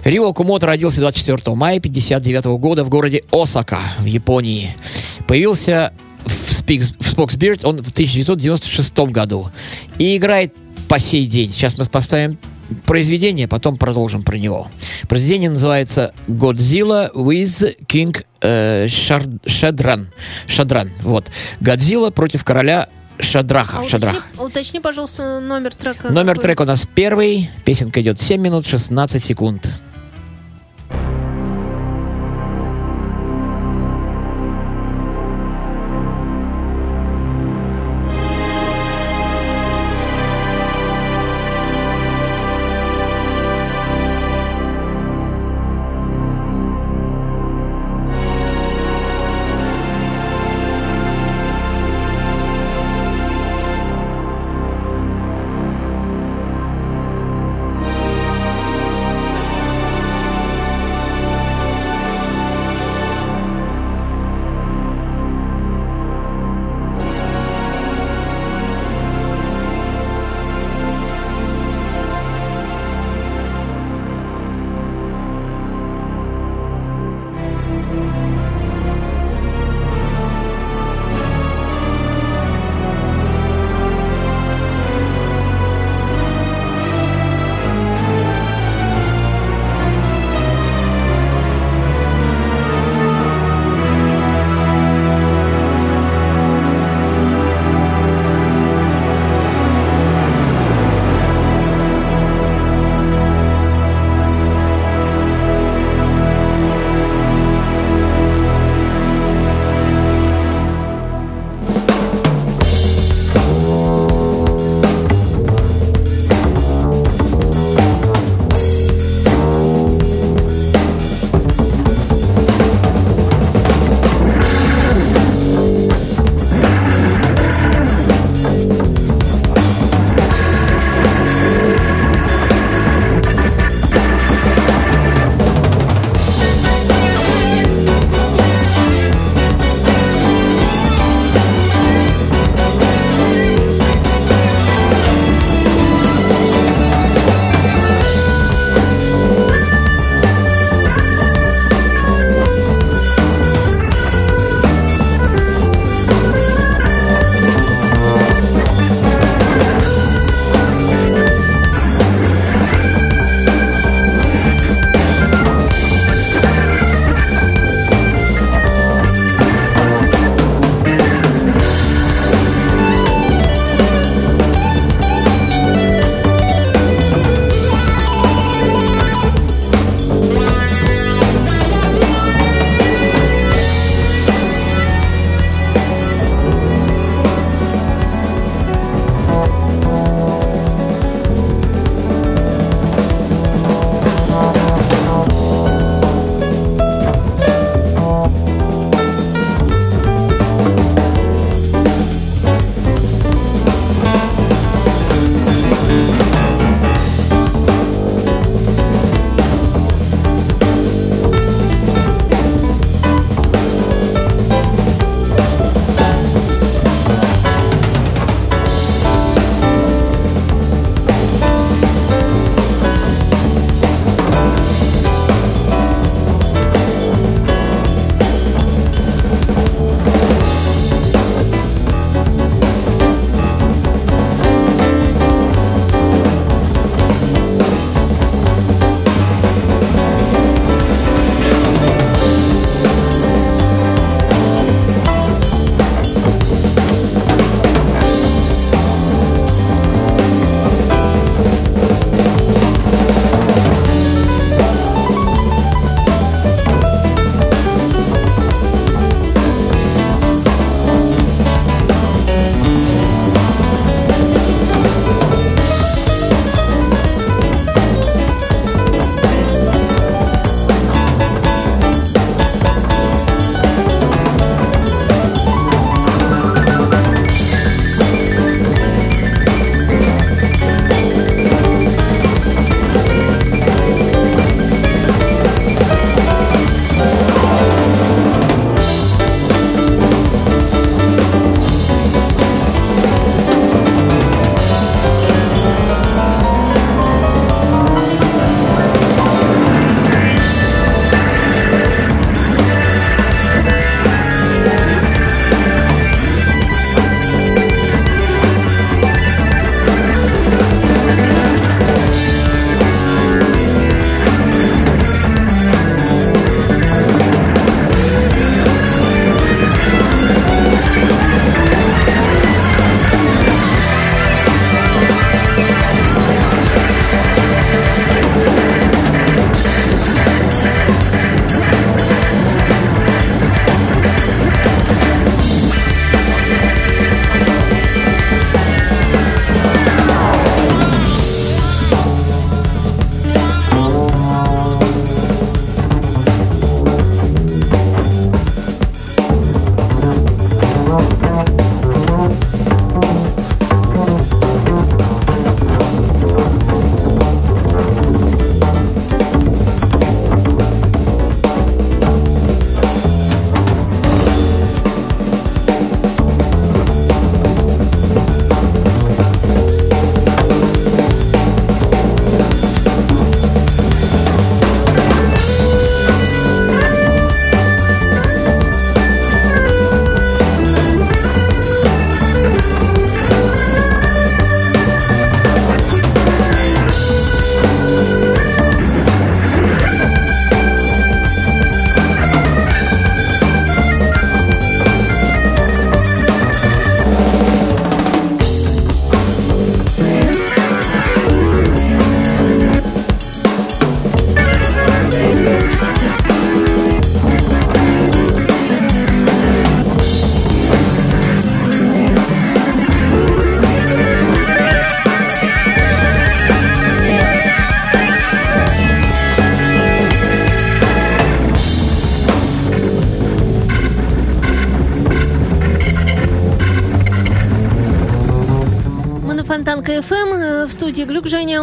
Рио 0.04 0.30
Окумото 0.30 0.66
родился 0.66 1.02
24 1.02 1.56
мая 1.56 1.78
1959 1.78 2.60
года 2.60 2.84
в 2.84 2.90
городе 2.90 3.24
Осака 3.32 3.80
в 4.00 4.06
Японии. 4.06 4.76
Появился 5.28 5.94
в, 6.26 6.54
Спикс, 6.54 6.94
в 7.00 7.18
Spokesbeard 7.18 7.62
он 7.64 7.78
в 7.78 7.90
1996 7.90 8.98
году. 9.12 9.50
И 9.98 10.18
играет 10.18 10.54
по 10.88 11.00
сей 11.00 11.26
день. 11.28 11.52
Сейчас 11.52 11.78
мы 11.78 11.86
поставим 11.86 12.38
произведение, 12.86 13.48
потом 13.48 13.78
продолжим 13.78 14.24
про 14.24 14.38
него. 14.38 14.68
Произведение 15.08 15.50
называется 15.50 16.14
Godzilla 16.28 17.12
with 17.14 17.78
King 17.88 18.26
э, 18.42 18.88
Шадран. 18.88 20.10
Шадран. 20.48 20.92
Вот. 21.02 21.26
Годзилла 21.60 22.12
против 22.12 22.44
короля 22.44 22.90
Шадраха. 23.20 23.80
А 23.80 23.84
Шадрах. 23.84 24.16
уточни, 24.16 24.46
уточни, 24.46 24.80
пожалуйста, 24.80 25.40
номер 25.40 25.76
трека. 25.76 26.10
Номер 26.10 26.36
какой? 26.36 26.44
трека 26.44 26.62
у 26.62 26.66
нас 26.66 26.88
первый. 26.94 27.50
Песенка 27.66 28.02
идет 28.02 28.20
7 28.20 28.42
минут 28.42 28.66
16 28.66 29.24
секунд. 29.24 29.70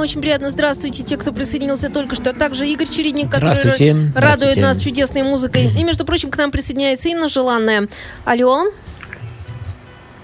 Очень 0.07 0.21
приятно. 0.21 0.51
Здравствуйте, 0.51 1.03
те, 1.03 1.17
кто 1.17 1.33
присоединился 1.33 1.91
только 1.91 2.15
что. 2.15 2.33
Также 2.33 2.65
Игорь 2.69 2.89
Чередник, 2.89 3.29
который 3.29 3.57
Здравствуйте. 3.57 3.93
радует 3.93 4.11
Здравствуйте. 4.13 4.63
нас 4.63 4.79
чудесной 4.79 5.23
музыкой. 5.25 5.65
И, 5.77 5.83
между 5.83 6.05
прочим, 6.05 6.31
к 6.31 6.37
нам 6.37 6.53
присоединяется 6.53 7.09
Инна 7.09 7.29
Желанная. 7.29 7.89
Алло. 8.25 8.67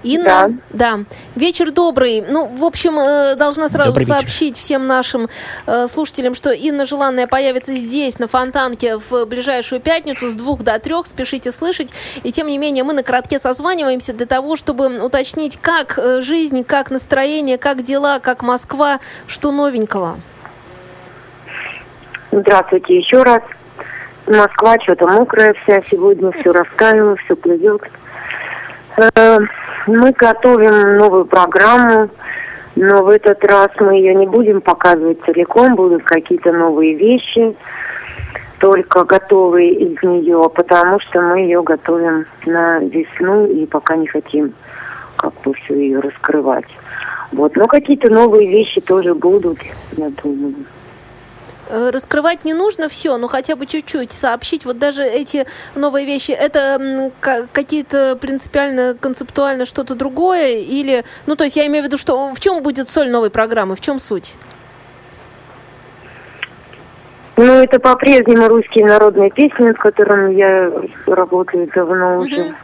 Инна? 0.03 0.59
Да. 0.70 1.00
Вечер 1.36 1.70
добрый. 1.70 2.24
Ну, 2.26 2.46
в 2.46 2.64
общем, 2.64 2.98
э, 2.98 3.34
должна 3.36 3.68
сразу 3.68 3.90
Добрый 3.90 4.05
вечер. 4.05 4.18
сообщить 4.18 4.57
всем 4.57 4.86
нашим 4.86 5.28
э, 5.66 5.86
слушателям, 5.86 6.34
что 6.34 6.50
Инна 6.50 6.86
Желанная 6.86 7.26
появится 7.26 7.72
здесь, 7.74 8.18
на 8.18 8.26
Фонтанке, 8.26 8.98
в 8.98 9.24
ближайшую 9.26 9.80
пятницу 9.80 10.28
с 10.28 10.34
двух 10.34 10.62
до 10.62 10.78
трех. 10.78 11.07
Спешите 11.07 11.53
слышать. 11.53 11.92
И, 12.22 12.32
тем 12.32 12.48
не 12.48 12.59
менее, 12.59 12.84
мы 12.84 12.92
на 12.92 13.03
коротке 13.03 13.38
созваниваемся 13.38 14.12
для 14.12 14.26
того, 14.26 14.57
чтобы 14.57 15.00
уточнить, 15.00 15.59
как 15.61 15.98
э, 15.98 16.20
жизнь, 16.20 16.64
как 16.64 16.90
настроение, 16.90 17.59
как 17.59 17.82
дела, 17.82 18.18
как 18.18 18.42
Москва, 18.42 19.00
что 19.26 19.53
новенького. 19.53 20.18
Здравствуйте 22.32 22.96
еще 22.96 23.22
раз. 23.22 23.42
Москва 24.26 24.76
что-то 24.82 25.07
мокрая 25.07 25.55
вся 25.62 25.82
сегодня, 25.90 26.30
все 26.32 26.53
растаяло, 26.53 27.16
все 27.16 27.36
плывет. 27.36 27.82
Э, 28.97 29.38
Мы 29.86 30.12
готовим 30.12 30.99
новую 30.99 31.24
программу, 31.24 32.09
но 32.76 33.03
в 33.03 33.09
этот 33.09 33.45
раз 33.45 33.70
мы 33.80 33.95
ее 33.95 34.14
не 34.14 34.26
будем 34.26 34.61
показывать 34.61 35.18
целиком, 35.24 35.74
будут 35.74 36.05
какие-то 36.05 36.53
новые 36.53 36.95
вещи, 36.95 37.57
только 38.59 39.05
готовые 39.05 39.72
из 39.72 40.03
нее, 40.03 40.49
потому 40.55 41.01
что 41.01 41.20
мы 41.20 41.40
ее 41.40 41.62
готовим 41.62 42.26
на 42.47 42.78
весну 42.78 43.47
и 43.47 43.66
пока 43.66 43.97
не 43.97 44.07
хотим 44.07 44.53
как 45.16 45.32
бы 45.45 45.53
все 45.55 45.74
ее 45.74 46.01
раскрывать. 46.01 46.68
Вот, 47.32 47.57
но 47.57 47.66
какие-то 47.66 48.09
новые 48.11 48.49
вещи 48.49 48.80
тоже 48.80 49.14
будут, 49.14 49.59
я 49.97 50.11
думаю. 50.22 50.55
Э, 51.68 51.90
Раскрывать 51.90 52.44
не 52.44 52.54
нужно 52.54 52.88
все, 52.88 53.16
но 53.16 53.28
хотя 53.28 53.56
бы 53.56 53.66
чуть-чуть 53.66 54.12
сообщить. 54.12 54.64
Вот 54.64 54.78
даже 54.78 55.04
эти 55.04 55.46
новые 55.74 56.06
вещи, 56.06 56.32
это 56.32 57.10
какие-то 57.52 58.16
принципиально, 58.16 58.96
концептуально 58.98 59.64
что-то 59.64 59.94
другое? 59.94 60.58
Или, 60.58 61.04
ну, 61.26 61.36
то 61.36 61.44
есть 61.44 61.56
я 61.56 61.66
имею 61.66 61.84
в 61.84 61.86
виду, 61.86 61.98
что 61.98 62.32
в 62.34 62.40
чем 62.40 62.62
будет 62.62 62.88
соль 62.88 63.10
новой 63.10 63.30
программы, 63.30 63.76
в 63.76 63.80
чем 63.80 63.98
суть? 63.98 64.34
Ну, 67.36 67.44
это 67.44 67.80
по-прежнему 67.80 68.48
русские 68.48 68.86
народные 68.86 69.30
песни, 69.30 69.64
над 69.64 69.78
которыми 69.78 70.34
я 70.34 70.70
работаю 71.06 71.68
давно 71.74 72.18
уже. 72.18 72.54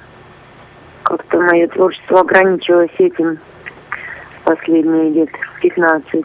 Как-то 1.03 1.41
мое 1.41 1.67
творчество 1.69 2.21
ограничилось 2.21 2.91
этим 2.99 3.39
последние 4.45 5.11
лет 5.11 5.31
15. 5.63 6.25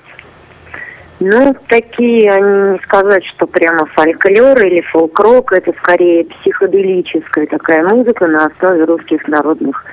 Ну, 1.25 1.55
такие, 1.69 2.29
они 2.29 2.73
не 2.73 2.79
сказать, 2.79 3.23
что 3.27 3.47
прямо 3.47 3.85
фольклор 3.85 4.59
или 4.65 4.81
фолк-рок, 4.81 5.53
это 5.53 5.71
скорее 5.77 6.25
психоделическая 6.25 7.47
такая 7.47 7.87
музыка 7.87 8.27
на 8.27 8.47
основе 8.47 8.83
русских 8.83 9.25
народных 9.29 9.85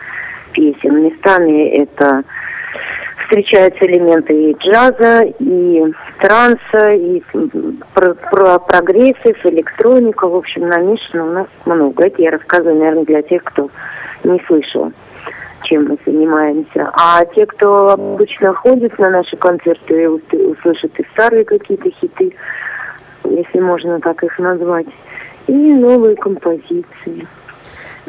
песен. 0.52 1.04
Местами 1.04 1.68
это 1.68 2.24
встречаются 3.22 3.86
элементы 3.86 4.34
и 4.34 4.56
джаза, 4.58 5.22
и 5.38 5.84
транса, 6.18 6.94
и 6.94 7.22
про, 7.94 8.14
про 8.14 8.58
прогрессив, 8.58 9.46
электроника. 9.46 10.26
В 10.26 10.34
общем, 10.34 10.68
намешано 10.68 11.26
у 11.26 11.32
нас 11.32 11.46
много. 11.64 12.06
Это 12.06 12.22
я 12.22 12.32
рассказываю, 12.32 12.76
наверное, 12.76 13.04
для 13.04 13.22
тех, 13.22 13.44
кто 13.44 13.70
не 14.24 14.42
слышал, 14.48 14.92
чем 15.70 15.86
мы 15.88 15.96
занимаемся. 16.04 16.90
А 16.94 17.24
те, 17.24 17.46
кто 17.46 17.90
обычно 17.90 18.52
ходит 18.52 18.98
на 18.98 19.08
наши 19.10 19.36
концерты, 19.36 20.08
ус- 20.10 20.22
услышат 20.32 20.98
и 20.98 21.04
старые 21.12 21.44
какие-то 21.44 21.90
хиты, 21.90 22.34
если 23.24 23.60
можно 23.60 24.00
так 24.00 24.22
их 24.24 24.38
назвать, 24.38 24.86
и 25.46 25.52
новые 25.52 26.16
композиции. 26.16 27.26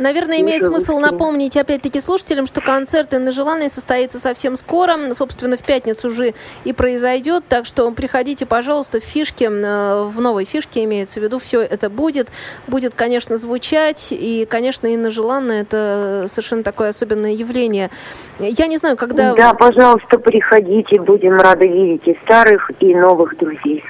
Наверное, 0.02 0.42
имеет 0.42 0.64
смысл 0.64 0.94
быстрее. 0.96 1.12
напомнить 1.12 1.58
опять-таки 1.58 2.00
слушателям, 2.00 2.48
что 2.48 2.60
концерт 2.62 3.14
Инны 3.14 3.32
Желанной 3.32 3.70
состоится 3.70 4.20
совсем 4.20 4.56
скоро. 4.56 5.14
Собственно, 5.14 5.58
в 5.58 5.64
пятницу 5.64 6.10
уже 6.10 6.34
и 6.64 6.74
произойдет. 6.74 7.44
Так 7.48 7.66
что 7.66 7.90
приходите, 7.92 8.46
пожалуйста, 8.46 9.00
в 9.00 9.04
фишке, 9.04 9.46
э, 9.46 10.04
в 10.06 10.20
новой 10.20 10.46
фишке 10.46 10.84
имеется 10.84 11.20
в 11.20 11.24
виду, 11.24 11.40
все 11.40 11.62
это 11.62 11.90
будет. 11.90 12.32
Будет, 12.68 12.94
конечно, 12.96 13.38
звучать. 13.38 14.08
И, 14.12 14.48
конечно, 14.50 14.88
Инна 14.88 15.12
Желанная 15.12 15.62
это 15.62 16.26
совершенно 16.28 16.64
такое 16.64 16.90
особенное 16.90 17.34
явление. 17.34 17.90
Я 18.40 18.68
не 18.68 18.78
знаю, 18.78 18.98
когда... 18.98 19.36
Да, 19.36 19.54
пожалуйста, 19.54 20.18
приходите, 20.18 21.00
будем 21.00 21.38
рады 21.38 21.68
видеть 21.68 22.08
и 22.08 22.18
старых, 22.24 22.72
и 22.80 22.96
новых 22.96 23.38
друзей. 23.38 23.84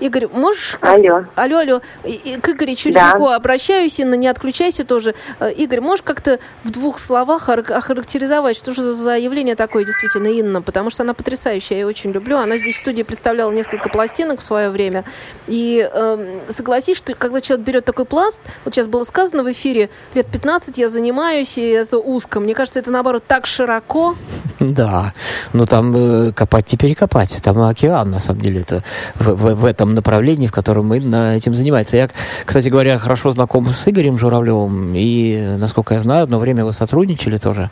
Игорь, 0.00 0.26
можешь... 0.28 0.76
Алло. 0.82 1.24
Алло, 1.36 1.58
алло. 1.58 1.80
И- 2.04 2.10
и 2.24 2.36
К 2.40 2.50
Игорю 2.50 2.74
чуть 2.74 2.94
Да. 2.94 3.10
легко 3.10 3.30
обращаюсь, 3.32 3.98
Инна, 3.98 4.14
не 4.14 4.28
отключайся 4.28 4.84
тоже. 4.84 5.14
Э, 5.40 5.50
Игорь, 5.52 5.80
можешь 5.80 6.02
как-то 6.02 6.38
в 6.64 6.70
двух 6.70 6.98
словах 6.98 7.48
охар- 7.48 7.72
охарактеризовать, 7.72 8.56
что 8.56 8.74
же 8.74 8.92
за- 8.92 9.16
явление 9.16 9.56
такое 9.56 9.84
действительно 9.84 10.28
Инна? 10.28 10.60
Потому 10.60 10.90
что 10.90 11.02
она 11.02 11.14
потрясающая, 11.14 11.76
я 11.78 11.80
ее 11.82 11.86
очень 11.86 12.12
люблю. 12.12 12.36
Она 12.36 12.58
здесь 12.58 12.76
в 12.76 12.80
студии 12.80 13.02
представляла 13.02 13.50
несколько 13.50 13.88
пластинок 13.88 14.40
в 14.40 14.42
свое 14.42 14.68
время. 14.70 15.04
И 15.46 15.88
эм, 15.92 16.40
согласись, 16.48 16.98
что 16.98 17.14
когда 17.14 17.40
человек 17.40 17.66
берет 17.66 17.84
такой 17.84 18.04
пласт, 18.04 18.40
вот 18.64 18.74
сейчас 18.74 18.86
было 18.86 19.02
сказано 19.04 19.42
в 19.44 19.50
эфире, 19.52 19.88
лет 20.14 20.26
15 20.26 20.76
я 20.78 20.88
занимаюсь, 20.88 21.56
и 21.56 21.66
это 21.68 21.98
узко. 21.98 22.38
Мне 22.40 22.54
кажется, 22.54 22.80
это 22.80 22.90
наоборот 22.90 23.24
так 23.26 23.46
широко. 23.46 24.14
Да, 24.60 25.12
но 25.52 25.66
там 25.66 25.94
э, 25.96 26.32
копать 26.32 26.72
не 26.72 26.78
перекопать, 26.78 27.36
там 27.42 27.60
океан, 27.60 28.10
на 28.10 28.18
самом 28.18 28.40
деле, 28.40 28.60
это 28.62 28.82
в, 29.16 29.28
в- 29.34 29.54
в 29.54 29.64
этом 29.64 29.94
направлении, 29.94 30.46
в 30.46 30.52
котором 30.52 30.86
мы 30.86 31.00
на 31.00 31.36
этим 31.36 31.52
занимается. 31.54 31.96
Я, 31.96 32.08
кстати 32.44 32.68
говоря, 32.68 32.98
хорошо 32.98 33.32
знаком 33.32 33.68
с 33.68 33.82
Игорем 33.86 34.18
Журавлевым, 34.18 34.92
и, 34.94 35.56
насколько 35.58 35.94
я 35.94 36.00
знаю, 36.00 36.24
одно 36.24 36.38
время 36.38 36.64
вы 36.64 36.72
сотрудничали 36.72 37.38
тоже, 37.38 37.70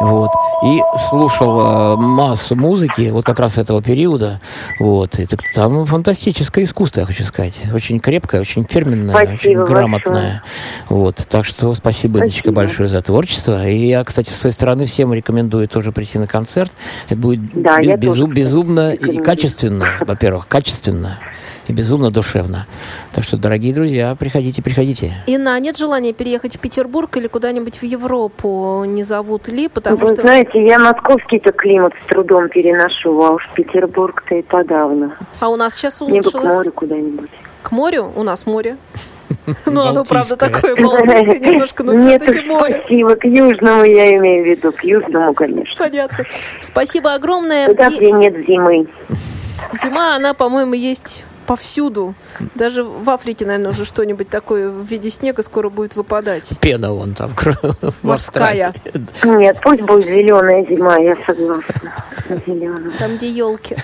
вот, 0.00 0.30
и 0.64 0.80
слушал 1.10 1.60
э, 1.60 1.96
массу 1.96 2.56
музыки, 2.56 3.10
вот 3.10 3.24
как 3.24 3.38
раз 3.38 3.58
этого 3.58 3.82
периода, 3.82 4.40
вот, 4.80 5.18
и 5.18 5.26
так 5.26 5.40
там 5.54 5.84
фантастическое 5.86 6.64
искусство, 6.64 7.00
я 7.00 7.06
хочу 7.06 7.24
сказать, 7.24 7.60
очень 7.72 8.00
крепкое, 8.00 8.40
очень 8.40 8.66
фирменное, 8.68 9.10
Спасибо 9.14 9.32
очень 9.34 9.56
большое. 9.56 9.66
грамотное, 9.66 10.42
вот, 10.88 11.16
так 11.28 11.44
что 11.44 11.74
спасибо, 11.74 12.18
Спасибо. 12.18 12.52
большое 12.52 12.88
за 12.88 13.02
творчество, 13.02 13.66
и 13.68 13.88
я, 13.88 14.02
кстати, 14.04 14.30
с 14.30 14.36
своей 14.36 14.54
стороны 14.54 14.86
всем 14.86 15.12
рекомендую 15.12 15.68
тоже 15.68 15.92
прийти 15.92 16.13
на 16.18 16.26
концерт, 16.26 16.72
это 17.08 17.16
будет 17.16 17.40
Да, 17.52 17.78
я 17.80 17.96
безу- 17.96 18.26
безумно 18.26 18.92
и 18.92 19.18
качественно, 19.18 19.86
во-первых, 20.00 20.48
качественно 20.48 21.18
и 21.66 21.72
безумно 21.72 22.10
душевно. 22.10 22.66
Так 23.12 23.24
что, 23.24 23.36
дорогие 23.38 23.72
друзья, 23.74 24.14
приходите, 24.16 24.62
приходите. 24.62 25.14
Инна, 25.26 25.54
а 25.54 25.58
нет 25.60 25.76
желания 25.78 26.12
переехать 26.12 26.56
в 26.56 26.60
Петербург 26.60 27.16
или 27.16 27.26
куда-нибудь 27.26 27.78
в 27.78 27.82
Европу? 27.84 28.84
Не 28.86 29.02
зовут 29.02 29.48
ли? 29.48 29.68
Потому 29.68 29.96
Вы 29.96 30.08
что... 30.08 30.16
знаете, 30.22 30.62
я 30.64 30.78
московский-то 30.78 31.52
климат 31.52 31.92
с 32.04 32.06
трудом 32.08 32.48
переношу, 32.50 33.18
а 33.22 33.30
уж 33.30 33.48
Петербург-то 33.54 34.34
и 34.34 34.42
подавно. 34.42 35.16
А 35.40 35.48
у 35.48 35.56
нас 35.56 35.74
сейчас 35.74 36.00
Мне 36.02 36.20
бы 36.20 36.30
к 36.30 36.34
улучшилось. 36.34 36.54
морю 36.56 36.72
куда-нибудь. 36.72 37.30
К 37.62 37.70
морю? 37.72 38.12
У 38.14 38.22
нас 38.22 38.44
море. 38.46 38.76
Ну, 39.66 39.82
оно, 39.82 40.04
правда, 40.04 40.36
такое 40.36 40.76
балтийское 40.76 41.38
немножко, 41.38 41.82
но 41.82 41.94
все-таки 41.94 42.46
море. 42.46 42.80
спасибо. 42.80 43.16
К 43.16 43.24
южному 43.24 43.84
я 43.84 44.16
имею 44.16 44.44
в 44.44 44.48
виду, 44.48 44.72
к 44.72 44.84
южному, 44.84 45.34
конечно. 45.34 45.74
Понятно. 45.76 46.24
Спасибо 46.60 47.14
огромное. 47.14 47.66
Туда, 47.66 47.90
где 47.90 48.10
нет 48.10 48.46
зимы. 48.46 48.86
зима, 49.72 50.16
она, 50.16 50.34
по-моему, 50.34 50.74
есть 50.74 51.24
повсюду. 51.44 52.14
Даже 52.54 52.82
в 52.84 53.08
Африке, 53.10 53.46
наверное, 53.46 53.70
уже 53.70 53.84
что-нибудь 53.84 54.28
такое 54.28 54.68
в 54.70 54.84
виде 54.84 55.10
снега 55.10 55.42
скоро 55.42 55.68
будет 55.68 55.96
выпадать. 55.96 56.52
Пена 56.60 56.92
вон 56.92 57.14
там. 57.14 57.30
Морская. 58.02 58.74
Нет, 59.22 59.58
пусть 59.62 59.82
будет 59.82 60.04
зеленая 60.06 60.64
зима, 60.66 60.96
я 60.98 61.16
согласна. 61.26 61.94
Зеленая. 62.46 62.90
Там, 62.98 63.16
где 63.16 63.28
елки. 63.30 63.76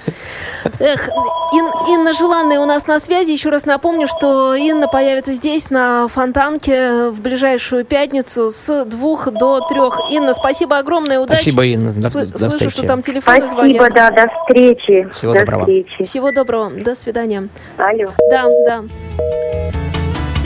Эх, 0.79 1.09
Ин- 1.09 1.95
Инна 1.95 2.13
Желанная 2.13 2.61
у 2.61 2.65
нас 2.65 2.87
на 2.87 2.99
связи. 2.99 3.31
Еще 3.33 3.51
раз 3.51 3.67
напомню, 3.67 4.07
что 4.07 4.55
Инна 4.55 4.89
появится 4.89 5.33
здесь, 5.33 5.71
на 5.71 6.09
Фонтанке, 6.09 7.11
в 7.11 7.21
ближайшую 7.21 7.85
пятницу 7.85 8.51
с 8.51 8.85
двух 8.87 9.31
до 9.31 9.61
трех. 9.69 10.01
Инна, 10.11 10.33
спасибо 10.33 10.79
огромное, 10.79 11.21
удачи. 11.21 11.41
Спасибо, 11.43 11.65
Инна. 11.67 11.93
До, 11.93 12.09
Сл- 12.09 12.27
до 12.27 12.39
Слышу, 12.39 12.51
встречи. 12.57 12.73
что 12.73 12.87
там 12.87 13.03
телефоны 13.03 13.39
Спасибо, 13.39 13.61
звонят. 13.63 13.93
да, 13.95 14.11
до 14.11 14.29
встречи. 14.41 15.09
Всего 15.13 15.33
до 15.35 15.41
доброго. 15.41 15.61
встречи. 15.63 16.05
Всего 16.05 16.33
доброго. 16.33 16.71
До 16.71 16.95
свидания. 16.95 17.49
Алло. 17.77 18.13
Да, 18.31 18.49
да. 18.67 19.90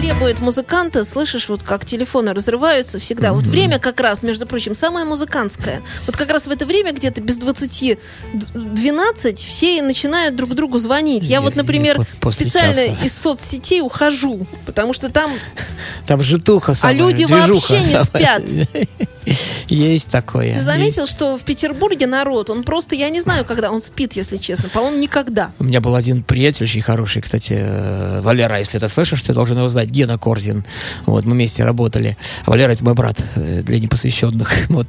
Требуют 0.04 0.40
музыканты, 0.40 1.02
слышишь, 1.02 1.48
вот 1.48 1.62
как 1.62 1.86
телефоны 1.86 2.34
разрываются 2.34 2.98
всегда. 2.98 3.32
Вот 3.32 3.44
время 3.44 3.78
как 3.78 4.00
раз, 4.00 4.22
между 4.22 4.46
прочим, 4.46 4.74
самое 4.74 5.06
музыкантское. 5.06 5.80
Вот 6.06 6.14
как 6.14 6.30
раз 6.30 6.46
в 6.46 6.50
это 6.50 6.66
время, 6.66 6.92
где-то 6.92 7.22
без 7.22 7.38
20 7.38 7.98
д- 8.34 8.46
12, 8.54 9.38
все 9.38 9.80
начинают 9.80 10.36
друг 10.36 10.54
другу 10.54 10.76
звонить. 10.76 11.24
Я 11.24 11.36
Я- 11.36 11.40
вот, 11.40 11.54
я 11.56 11.62
например, 11.62 11.96
по- 11.96 12.06
после 12.20 12.46
специально 12.50 12.74
часа. 12.94 13.06
из 13.06 13.14
соцсетей 13.16 13.80
ухожу, 13.80 14.46
потому 14.66 14.92
что 14.92 15.08
там 15.08 15.30
Там 16.06 16.22
житуха 16.22 16.72
А 16.72 16.74
самая, 16.74 16.96
люди 16.98 17.24
движуха 17.24 17.54
вообще 17.72 17.78
не 17.78 17.84
самая. 18.04 18.04
спят. 18.04 18.42
Есть 19.68 20.08
такое. 20.08 20.56
Ты 20.58 20.60
заметил, 20.62 21.06
что 21.06 21.38
в 21.38 21.42
Петербурге 21.44 22.06
народ, 22.06 22.50
он 22.50 22.62
просто, 22.62 22.94
я 22.94 23.08
не 23.08 23.20
знаю, 23.20 23.46
когда 23.46 23.70
он 23.70 23.80
спит, 23.80 24.12
если 24.16 24.36
честно. 24.36 24.68
По-моему, 24.68 24.98
никогда. 24.98 25.50
У 25.58 25.64
меня 25.64 25.80
был 25.80 25.94
один 25.94 26.22
приятель 26.22 26.64
очень 26.64 26.82
хороший, 26.82 27.22
кстати, 27.22 27.54
э, 27.58 28.20
Валера, 28.20 28.58
если 28.58 28.78
ты 28.78 28.86
слышишь, 28.90 29.22
ты 29.22 29.32
должен 29.32 29.56
его 29.56 29.68
знать, 29.70 29.90
Гена 29.94 30.18
Корзин. 30.18 30.64
Вот, 31.06 31.24
мы 31.24 31.32
вместе 31.32 31.64
работали. 31.64 32.16
Валера 32.46 32.72
это 32.72 32.84
мой 32.84 32.94
брат 32.94 33.22
э, 33.36 33.62
для 33.62 33.78
непосвященных. 33.80 34.52
Вот. 34.74 34.88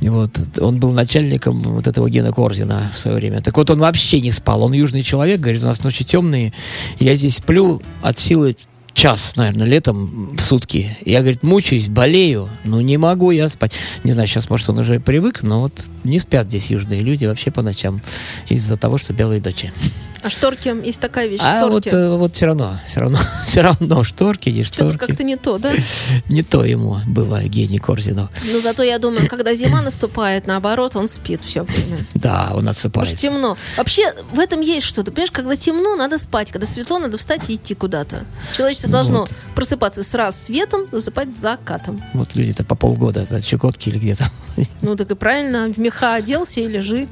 Вот. 0.00 0.40
Он 0.58 0.80
был 0.80 0.90
начальником 0.90 1.62
вот 1.62 1.86
этого 1.86 2.10
Гена 2.10 2.32
Корзина 2.32 2.90
в 2.92 2.98
свое 2.98 3.16
время. 3.16 3.40
Так 3.40 3.56
вот, 3.56 3.70
он 3.70 3.78
вообще 3.78 4.20
не 4.20 4.32
спал. 4.32 4.64
Он 4.64 4.72
южный 4.72 5.02
человек, 5.02 5.40
говорит, 5.40 5.62
у 5.62 5.66
нас 5.66 5.84
ночи 5.84 6.04
темные. 6.04 6.52
Я 6.98 7.14
здесь 7.14 7.36
сплю 7.36 7.80
от 8.02 8.18
силы 8.18 8.56
час, 8.94 9.32
наверное, 9.36 9.66
летом 9.66 10.28
в 10.36 10.40
сутки. 10.40 10.96
Я, 11.04 11.20
говорит, 11.20 11.42
мучаюсь, 11.42 11.88
болею, 11.88 12.48
но 12.64 12.80
не 12.80 12.96
могу 12.96 13.30
я 13.30 13.48
спать. 13.48 13.72
Не 14.04 14.12
знаю, 14.12 14.28
сейчас, 14.28 14.50
может, 14.50 14.68
он 14.68 14.78
уже 14.78 15.00
привык, 15.00 15.42
но 15.42 15.60
вот 15.60 15.84
не 16.04 16.18
спят 16.18 16.48
здесь 16.48 16.66
южные 16.66 17.00
люди 17.00 17.26
вообще 17.26 17.50
по 17.50 17.62
ночам 17.62 18.00
из-за 18.48 18.76
того, 18.76 18.98
что 18.98 19.12
белые 19.12 19.40
ночи. 19.40 19.72
А 20.22 20.30
шторки, 20.30 20.74
есть 20.86 21.00
такая 21.00 21.26
вещь, 21.26 21.40
А 21.42 21.66
вот, 21.66 21.82
шторки. 21.84 21.88
э, 21.96 22.16
вот 22.16 22.34
все 22.36 22.46
равно, 22.46 22.80
все 22.86 23.00
равно, 23.00 23.18
все 23.46 23.60
равно 23.62 24.04
шторки, 24.04 24.50
не 24.50 24.62
шторки. 24.64 24.96
как-то 24.98 25.24
не 25.24 25.36
то, 25.36 25.58
да? 25.58 25.72
Не 26.28 26.42
то 26.42 26.64
ему 26.64 26.98
было 27.06 27.42
Евгений 27.42 27.78
Корзину. 27.78 28.28
Но 28.52 28.60
зато 28.60 28.82
я 28.84 28.98
думаю, 28.98 29.28
когда 29.28 29.54
зима 29.54 29.82
наступает, 29.82 30.46
наоборот, 30.46 30.94
он 30.96 31.08
спит 31.08 31.40
все 31.44 31.62
время. 31.64 31.98
Да, 32.14 32.50
он 32.52 32.60
Потому 32.60 32.62
что 32.62 32.70
отсыпается. 32.70 33.16
темно. 33.16 33.56
Вообще, 33.76 34.14
в 34.32 34.38
этом 34.38 34.60
есть 34.60 34.86
что-то. 34.86 35.10
Понимаешь, 35.10 35.30
когда 35.32 35.56
темно, 35.56 35.96
надо 35.96 36.18
спать. 36.18 36.50
Когда 36.52 36.66
светло, 36.66 36.98
надо 37.00 37.18
встать 37.18 37.50
и 37.50 37.54
идти 37.56 37.74
куда-то. 37.74 38.24
Человечество 38.56 38.88
Ну 38.88 38.92
должно 38.92 39.20
вот. 39.20 39.30
просыпаться 39.56 40.02
с 40.02 40.14
рассветом, 40.14 40.82
засыпать 40.92 41.34
закатом. 41.34 42.00
Вот 42.14 42.34
люди-то 42.36 42.64
по 42.64 42.74
полгода, 42.76 43.20
это 43.22 43.42
Чукотки 43.42 43.88
или 43.88 43.98
где-то. 43.98 44.24
Ну, 44.82 44.96
так 44.96 45.10
и 45.10 45.14
правильно. 45.14 45.72
В 45.72 45.78
меха 45.78 46.14
оделся 46.14 46.60
и 46.60 46.66
лежи. 46.68 47.08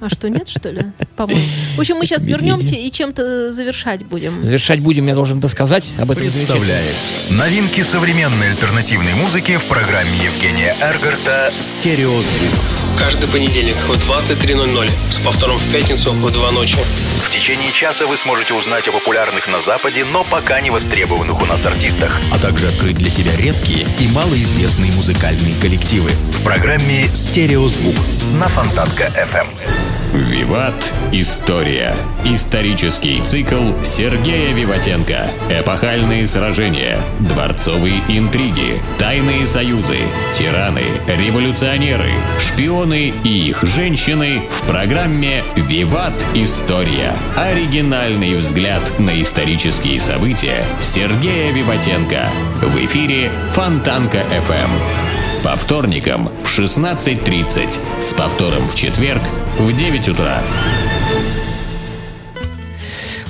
А 0.00 0.08
что, 0.08 0.28
нет, 0.30 0.48
что 0.48 0.70
ли? 0.70 0.80
По-моему. 1.16 1.42
В 1.76 1.80
общем, 1.80 1.96
мы 1.96 2.06
сейчас 2.06 2.22
Медведи. 2.22 2.47
Вернемся 2.48 2.76
и 2.76 2.90
чем-то 2.90 3.52
завершать 3.52 4.04
будем. 4.04 4.42
Завершать 4.42 4.80
будем, 4.80 5.06
я 5.06 5.14
должен 5.14 5.40
досказать 5.40 5.90
об 5.98 6.10
этом. 6.10 6.24
Представляет 6.24 6.94
новинки 7.30 7.82
современной 7.82 8.50
альтернативной 8.50 9.14
музыки 9.14 9.56
в 9.56 9.64
программе 9.64 10.10
Евгения 10.22 10.74
Эргарта 10.80 11.52
Стереозвук. 11.58 12.50
Каждый 12.98 13.28
понедельник 13.28 13.76
в 13.76 13.92
23.00 13.92 14.90
с 15.10 15.18
повтором 15.18 15.56
в 15.56 15.72
пятницу 15.72 16.12
в 16.12 16.30
2 16.30 16.50
ночи. 16.50 16.76
В 17.22 17.30
течение 17.30 17.70
часа 17.70 18.06
вы 18.06 18.16
сможете 18.16 18.54
узнать 18.54 18.88
о 18.88 18.92
популярных 18.92 19.46
на 19.48 19.60
Западе, 19.60 20.04
но 20.04 20.24
пока 20.24 20.60
не 20.60 20.70
востребованных 20.70 21.40
у 21.40 21.46
нас 21.46 21.64
артистах. 21.64 22.20
А 22.32 22.38
также 22.38 22.68
открыть 22.68 22.96
для 22.96 23.10
себя 23.10 23.30
редкие 23.36 23.86
и 24.00 24.08
малоизвестные 24.08 24.92
музыкальные 24.92 25.54
коллективы. 25.60 26.10
В 26.10 26.42
программе 26.42 27.08
Стереозвук. 27.14 27.94
на 28.34 28.48
Фонтанка 28.48 29.12
FM. 29.32 29.97
Виват. 30.12 30.92
История. 31.12 31.94
Исторический 32.24 33.20
цикл 33.20 33.72
Сергея 33.82 34.54
Виватенко. 34.54 35.30
Эпохальные 35.50 36.26
сражения. 36.26 36.98
Дворцовые 37.20 38.00
интриги. 38.08 38.80
Тайные 38.98 39.46
союзы. 39.46 39.98
Тираны. 40.32 40.82
Революционеры. 41.06 42.10
Шпионы 42.40 43.12
и 43.24 43.48
их 43.48 43.62
женщины 43.64 44.42
в 44.50 44.66
программе 44.66 45.42
«Виват. 45.56 46.14
История». 46.34 47.12
Оригинальный 47.36 48.34
взгляд 48.36 48.82
на 48.98 49.20
исторические 49.20 50.00
события 50.00 50.64
Сергея 50.80 51.52
Виватенко. 51.52 52.28
В 52.62 52.76
эфире 52.84 53.30
Фонтанка 53.54 54.18
FM. 54.18 55.07
По 55.48 55.56
вторникам 55.56 56.30
в 56.44 56.58
16.30. 56.58 58.02
С 58.02 58.12
повтором 58.12 58.68
в 58.68 58.74
четверг 58.74 59.22
в 59.58 59.74
9 59.74 60.08
утра. 60.08 60.42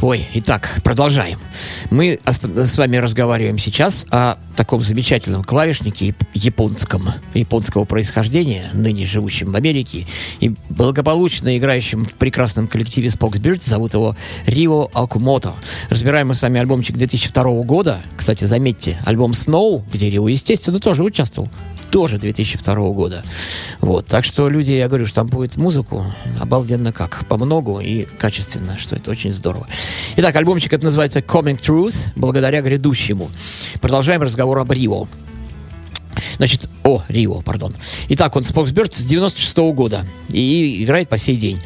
Ой, 0.03 0.27
итак, 0.35 0.81
продолжаем. 0.83 1.39
Мы 1.91 2.19
с 2.27 2.77
вами 2.77 2.97
разговариваем 2.97 3.57
сейчас 3.57 4.05
о 4.11 4.37
таком 4.57 4.81
замечательном 4.81 5.45
клавишнике 5.45 6.07
яп- 6.09 6.27
японском, 6.35 7.05
японского 7.35 7.85
происхождения, 7.85 8.69
ныне 8.75 9.07
живущем 9.07 9.53
в 9.53 9.55
Америке 9.55 10.05
и 10.41 10.57
благополучно 10.71 11.57
играющем 11.57 12.05
в 12.05 12.15
прекрасном 12.15 12.67
коллективе 12.67 13.11
Spokesbeard. 13.11 13.63
Зовут 13.65 13.95
его 13.95 14.17
Рио 14.45 14.91
Акумото. 14.93 15.55
Разбираем 15.89 16.27
мы 16.27 16.35
с 16.35 16.43
вами 16.43 16.59
альбомчик 16.59 16.97
2002 16.97 17.63
года. 17.63 18.03
Кстати, 18.17 18.43
заметьте, 18.43 18.99
альбом 19.05 19.33
Snow, 19.33 19.85
где 19.93 20.11
Рио, 20.11 20.27
естественно, 20.27 20.81
тоже 20.81 21.05
участвовал 21.05 21.49
тоже 21.91 22.19
2002 22.19 22.75
года. 22.91 23.23
Вот. 23.81 24.07
Так 24.07 24.25
что 24.25 24.49
люди, 24.49 24.73
я 24.73 24.89
говорю, 24.89 25.07
что 25.07 25.17
там 25.17 25.27
будет 25.27 25.57
музыку 25.57 26.05
обалденно 26.41 26.93
как, 26.93 27.27
по 27.27 27.37
многу 27.37 27.81
и 27.81 28.07
качественно, 28.19 28.79
что 28.79 28.97
это 28.97 29.11
очень 29.11 29.33
здорово. 29.33 29.67
Итак, 30.17 30.35
альбомчик 30.37 30.73
это 30.73 30.85
называется 30.85 31.21
Coming 31.21 31.61
Truth, 31.61 31.97
благодаря 32.17 32.61
грядущему. 32.61 33.31
Продолжаем 33.81 34.23
разговор 34.23 34.59
об 34.59 34.73
Рио. 34.73 35.07
Значит, 36.37 36.69
о, 36.85 37.03
Рио, 37.09 37.41
пардон. 37.43 37.75
Итак, 38.09 38.35
он 38.37 38.45
Споксберт 38.45 38.95
с 38.95 39.05
96 39.05 39.57
года 39.73 40.05
и 40.29 40.83
играет 40.85 41.09
по 41.09 41.19
сей 41.19 41.37
день. 41.37 41.61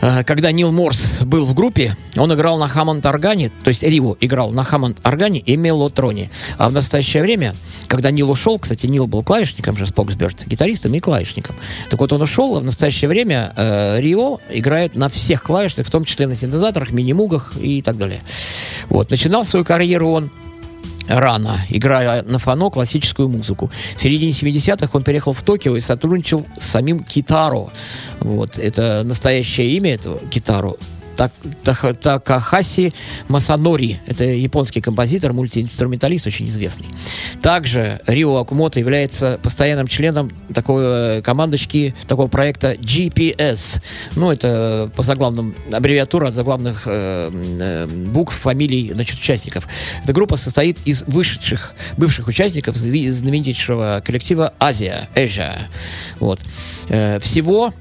Э, 0.00 0.24
Когда 0.24 0.52
Нил 0.52 0.72
Морс 0.72 1.12
был 1.22 1.44
в 1.44 1.54
группе, 1.54 1.96
он 2.16 2.32
играл 2.32 2.58
на 2.58 2.68
Хаммонд-органе, 2.68 3.50
то 3.64 3.68
есть 3.68 3.82
Риво 3.82 4.16
играл 4.20 4.50
на 4.50 4.64
Хаммонд-органе 4.64 5.40
и 5.40 5.56
мелотроне. 5.56 6.30
А 6.56 6.68
в 6.68 6.72
настоящее 6.72 7.22
время, 7.22 7.54
когда 7.86 8.10
Нил 8.10 8.30
ушел, 8.30 8.58
кстати, 8.58 8.86
Нил 8.86 9.06
был 9.06 9.22
клавишником 9.22 9.76
же, 9.76 9.86
Споксберт, 9.86 10.46
гитаристом 10.46 10.94
и 10.94 11.00
клавишником. 11.00 11.56
Так 11.90 12.00
вот, 12.00 12.12
он 12.12 12.22
ушел, 12.22 12.56
а 12.56 12.60
в 12.60 12.64
настоящее 12.64 13.08
время 13.08 13.52
э, 13.56 14.00
Рио 14.00 14.40
играет 14.50 14.94
на 14.94 15.08
всех 15.08 15.42
клавишных, 15.42 15.86
в 15.86 15.90
том 15.90 16.04
числе 16.04 16.26
на 16.26 16.36
синтезаторах, 16.36 16.90
мини-мугах 16.90 17.54
и 17.60 17.82
так 17.82 17.96
далее. 17.96 18.20
Вот, 18.88 19.10
начинал 19.10 19.44
свою 19.44 19.64
карьеру 19.64 20.10
он 20.10 20.30
рано, 21.06 21.64
играя 21.68 22.22
на 22.22 22.38
фано 22.38 22.70
классическую 22.70 23.28
музыку. 23.28 23.70
В 23.96 24.00
середине 24.00 24.32
70-х 24.32 24.90
он 24.92 25.02
переехал 25.02 25.32
в 25.32 25.42
Токио 25.42 25.76
и 25.76 25.80
сотрудничал 25.80 26.46
с 26.58 26.66
самим 26.66 27.04
Китаро. 27.04 27.70
Вот, 28.20 28.58
это 28.58 29.02
настоящее 29.04 29.70
имя 29.76 29.94
этого 29.94 30.18
Китаро. 30.30 30.76
Так, 31.18 31.32
Таха- 31.64 31.94
Такахаси 31.94 32.94
Масанори. 33.26 34.00
Это 34.06 34.22
японский 34.22 34.80
композитор, 34.80 35.32
мультиинструменталист, 35.32 36.28
очень 36.28 36.46
известный. 36.46 36.86
Также 37.42 38.00
Рио 38.06 38.36
Акумото 38.36 38.78
является 38.78 39.40
постоянным 39.42 39.88
членом 39.88 40.30
такой 40.54 40.84
э, 41.18 41.22
командочки, 41.22 41.92
такого 42.06 42.28
проекта 42.28 42.74
GPS. 42.74 43.82
Ну, 44.14 44.30
это 44.30 44.92
по 44.94 45.02
заглавным, 45.02 45.56
аббревиатура 45.72 46.28
от 46.28 46.34
заглавных 46.34 46.82
э, 46.86 47.30
э, 47.32 47.86
букв, 47.88 48.32
фамилий, 48.32 48.92
значит, 48.92 49.18
участников. 49.18 49.66
Эта 50.04 50.12
группа 50.12 50.36
состоит 50.36 50.78
из 50.86 51.02
вышедших, 51.08 51.72
бывших 51.96 52.28
участников 52.28 52.76
знаменитейшего 52.76 54.04
коллектива 54.06 54.54
Азия, 54.60 55.08
Asia. 55.16 55.62
Вот. 56.20 56.38
Э, 56.88 57.18
всего 57.18 57.74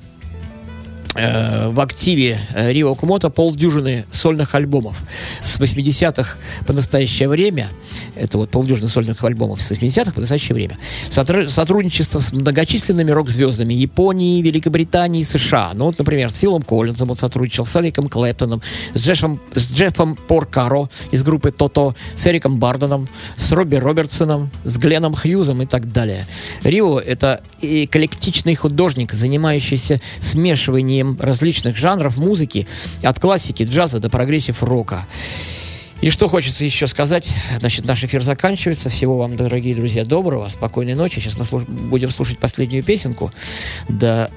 в 1.18 1.80
активе 1.80 2.40
э, 2.54 2.72
Рио 2.72 2.94
Кумото 2.94 3.30
полдюжины 3.30 4.06
сольных 4.12 4.54
альбомов 4.54 4.98
с 5.44 5.60
80-х 5.60 6.38
по 6.66 6.74
настоящее 6.74 7.28
время. 7.28 7.70
Это 8.16 8.38
вот 8.38 8.52
полдюжины 8.52 8.88
сольных 8.88 9.24
альбомов 9.24 9.62
с 9.62 9.72
80-х 9.72 10.12
по 10.12 10.22
настоящее 10.22 10.54
время. 10.54 10.78
Сотру- 11.10 11.50
сотрудничество 11.50 12.20
с 12.20 12.32
многочисленными 12.32 13.10
рок-звездами 13.12 13.74
Японии, 13.74 14.42
Великобритании, 14.42 15.24
США. 15.24 15.72
Ну 15.74 15.86
вот, 15.86 15.98
например, 15.98 16.30
с 16.30 16.36
Филом 16.36 16.62
Коллинзом 16.62 17.10
он 17.10 17.18
сотрудничал, 17.18 17.66
с 17.66 17.76
Эриком 17.76 18.10
Клэптоном, 18.10 18.62
с 18.94 19.00
Джеффом, 19.00 19.40
с 19.56 19.72
Джеффом 19.72 20.16
Поркаро 20.28 20.90
из 21.12 21.24
группы 21.24 21.52
Тото, 21.52 21.96
с 22.16 22.28
Эриком 22.28 22.60
Барденом, 22.60 23.08
с 23.36 23.52
Робби 23.52 23.76
Робертсоном, 23.78 24.52
с 24.64 24.78
Гленном 24.78 25.16
Хьюзом 25.16 25.64
и 25.64 25.66
так 25.66 25.92
далее. 25.92 26.26
Рио— 26.64 27.00
это 27.06 27.42
эклектичный 27.62 28.56
художник, 28.56 29.14
занимающийся 29.14 30.02
смешиванием 30.20 31.07
различных 31.16 31.78
жанров 31.78 32.18
музыки, 32.18 32.68
от 33.04 33.20
классики, 33.20 33.64
джаза 33.64 34.00
до 34.00 34.10
прогрессив-рока. 34.10 35.08
И 36.02 36.12
что 36.12 36.28
хочется 36.28 36.64
еще 36.64 36.88
сказать, 36.88 37.34
значит, 37.60 37.86
наш 37.86 38.04
эфир 38.04 38.22
заканчивается. 38.22 38.90
Всего 38.90 39.18
вам, 39.18 39.36
дорогие 39.36 39.76
друзья, 39.76 40.06
доброго, 40.06 40.48
спокойной 40.50 40.94
ночи. 40.94 41.20
Сейчас 41.20 41.38
мы 41.38 41.46
слуш- 41.46 41.66
будем 41.66 42.12
слушать 42.12 42.38
последнюю 42.38 42.84
песенку. 42.84 43.32
Да 43.90 44.30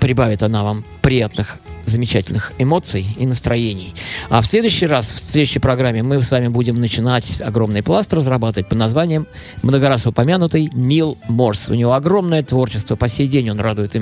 прибавит 0.00 0.42
она 0.42 0.62
вам 0.62 0.84
приятных, 1.02 1.58
замечательных 1.88 2.52
эмоций 2.58 3.06
и 3.18 3.26
настроений. 3.26 3.94
А 4.30 4.40
в 4.40 4.46
следующий 4.46 4.86
раз, 4.86 5.06
в 5.06 5.30
следующей 5.30 5.58
программе, 5.58 6.02
мы 6.02 6.22
с 6.22 6.30
вами 6.30 6.48
будем 6.48 6.80
начинать 6.80 7.40
огромный 7.40 7.82
пласт 7.82 8.12
разрабатывать 8.12 8.68
под 8.68 8.78
названием 8.78 9.26
много 9.62 9.88
раз 9.88 10.06
упомянутый 10.06 10.70
Нил 10.72 11.18
Морс. 11.28 11.68
У 11.68 11.74
него 11.74 11.94
огромное 11.94 12.42
творчество. 12.42 12.96
По 12.96 13.08
сей 13.08 13.26
день 13.26 13.50
он 13.50 13.60
радует 13.60 13.96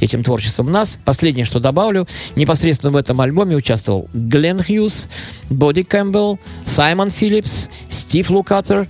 этим 0.00 0.22
творчеством 0.22 0.70
нас. 0.72 0.98
Последнее, 1.04 1.44
что 1.44 1.60
добавлю, 1.60 2.06
непосредственно 2.36 2.92
в 2.92 2.96
этом 2.96 3.20
альбоме 3.20 3.56
участвовал 3.56 4.08
Глен 4.12 4.62
Хьюз, 4.62 5.04
Боди 5.50 5.82
Кэмпбелл, 5.82 6.38
Саймон 6.64 7.10
Филлипс, 7.10 7.68
Стив 7.88 8.30
Лукатер 8.30 8.88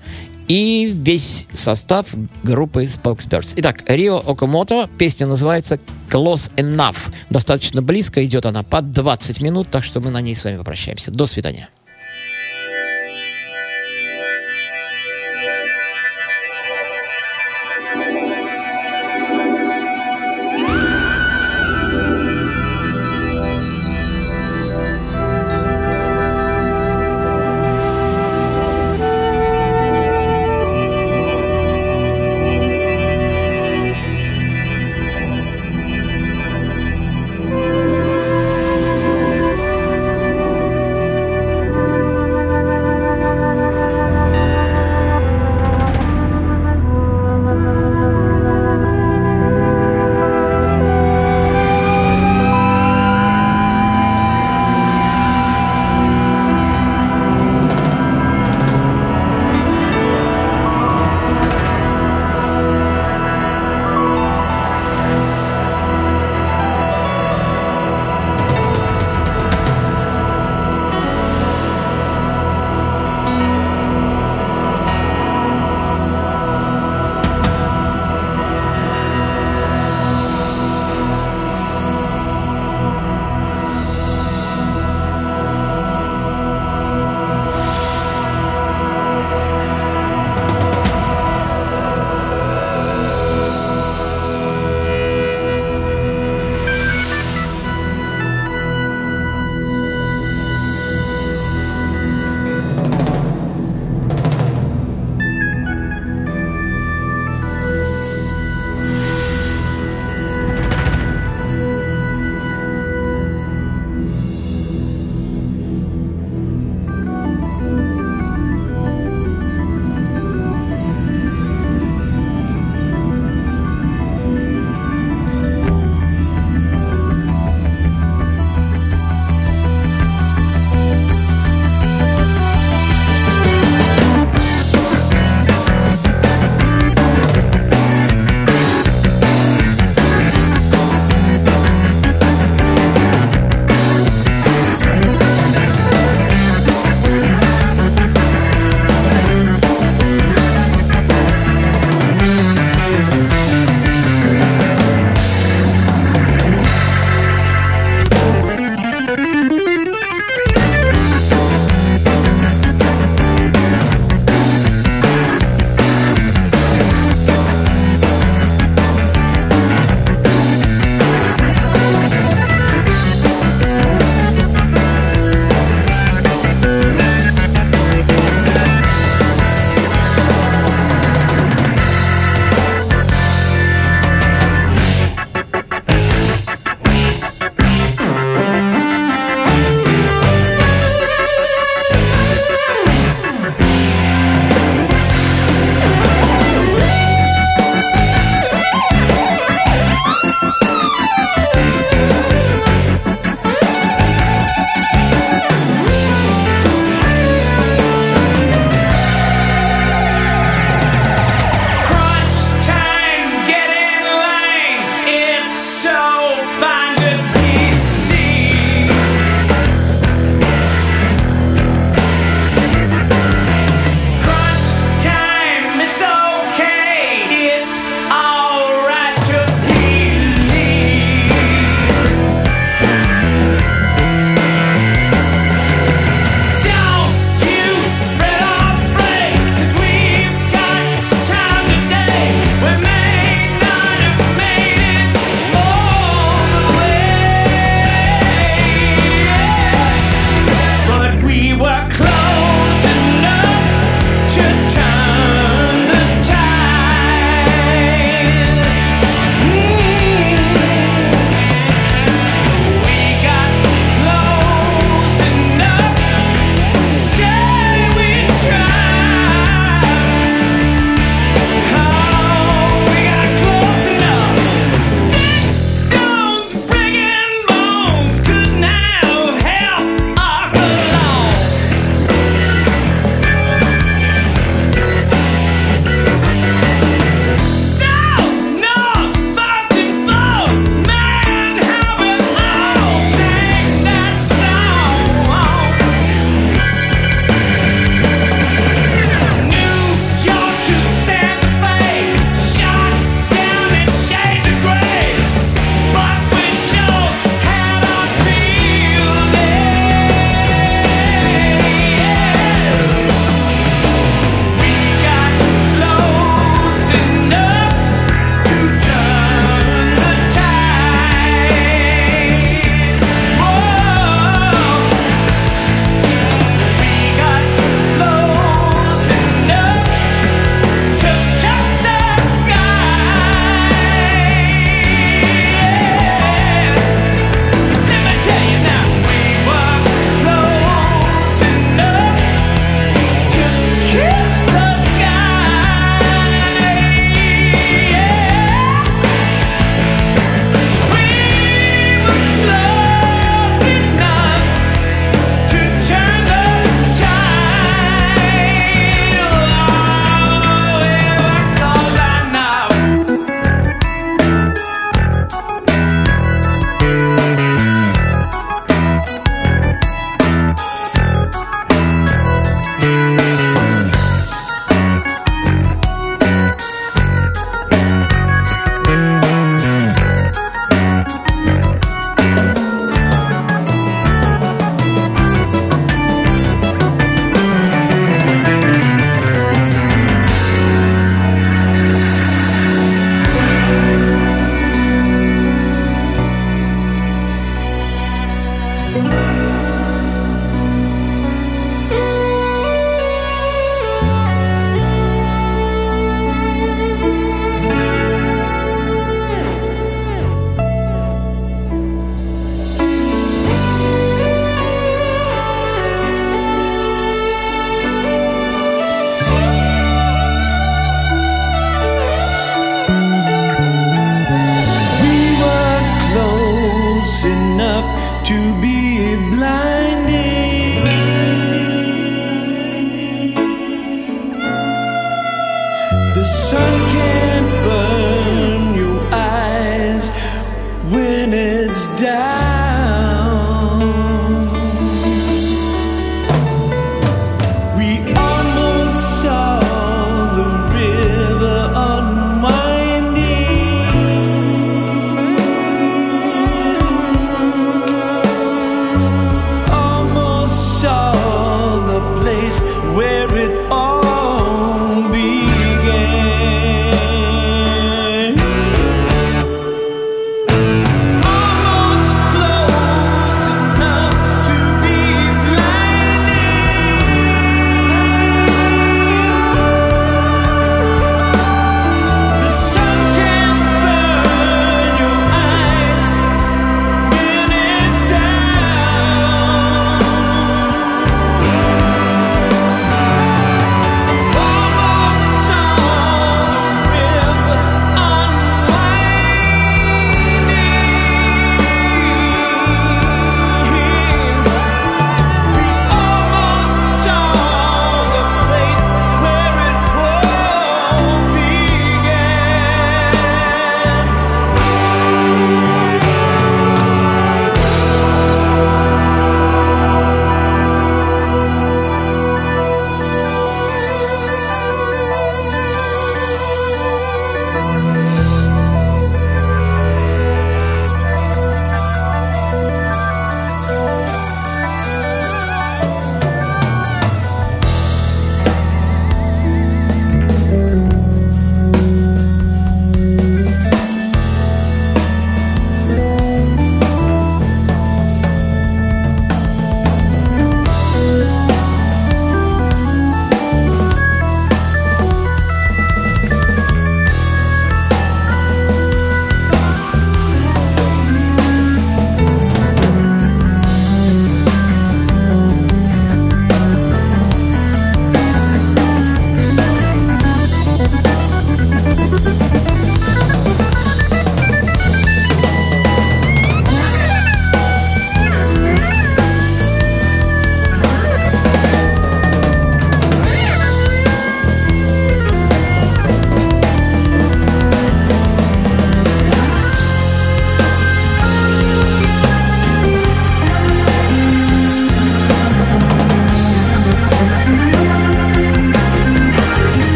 и 0.49 0.93
весь 0.95 1.47
состав 1.53 2.07
группы 2.43 2.85
Spokesperts. 2.85 3.55
Итак, 3.57 3.83
Рио 3.87 4.19
Окамото, 4.19 4.89
песня 4.99 5.27
называется 5.27 5.79
Close 6.11 6.53
Enough. 6.57 6.97
Достаточно 7.31 7.83
близко, 7.83 8.25
идет 8.25 8.47
она 8.47 8.63
под 8.63 8.93
20 8.93 9.41
минут, 9.41 9.69
так 9.71 9.85
что 9.85 10.01
мы 10.01 10.11
на 10.11 10.21
ней 10.21 10.35
с 10.35 10.45
вами 10.45 10.57
попрощаемся. 10.57 11.11
До 11.11 11.27
свидания. 11.27 11.69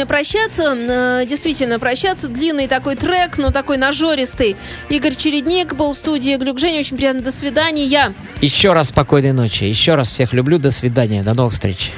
Вами 0.00 0.08
прощаться. 0.08 0.74
Э, 0.76 1.24
Действительно, 1.26 1.78
прощаться. 1.78 2.28
Длинный 2.28 2.68
такой 2.68 2.96
трек, 2.96 3.38
но 3.38 3.50
такой 3.50 3.76
нажористый. 3.76 4.56
Игорь 4.88 5.14
Чередник 5.14 5.74
был 5.74 5.92
в 5.92 5.98
студии 5.98 6.36
Глюк 6.36 6.58
Женя. 6.58 6.80
Очень 6.80 6.96
приятно. 6.96 7.22
До 7.22 7.30
свидания. 7.30 7.84
Я. 7.84 8.12
Еще 8.40 8.72
раз 8.72 8.88
спокойной 8.88 9.32
ночи. 9.32 9.64
Еще 9.64 9.94
раз 9.94 10.10
всех 10.10 10.32
люблю. 10.32 10.58
До 10.58 10.70
свидания. 10.70 11.22
До 11.22 11.34
новых 11.34 11.52
встреч. 11.52 11.92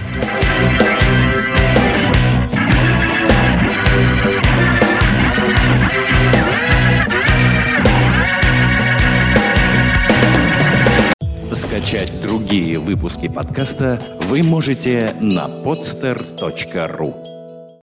Скачать 11.53 12.12
другие 12.22 12.78
выпуски 12.78 13.28
подкаста 13.28 14.00
вы 14.28 14.42
можете 14.42 15.14
на 15.20 15.46
podster.ru 15.46 17.32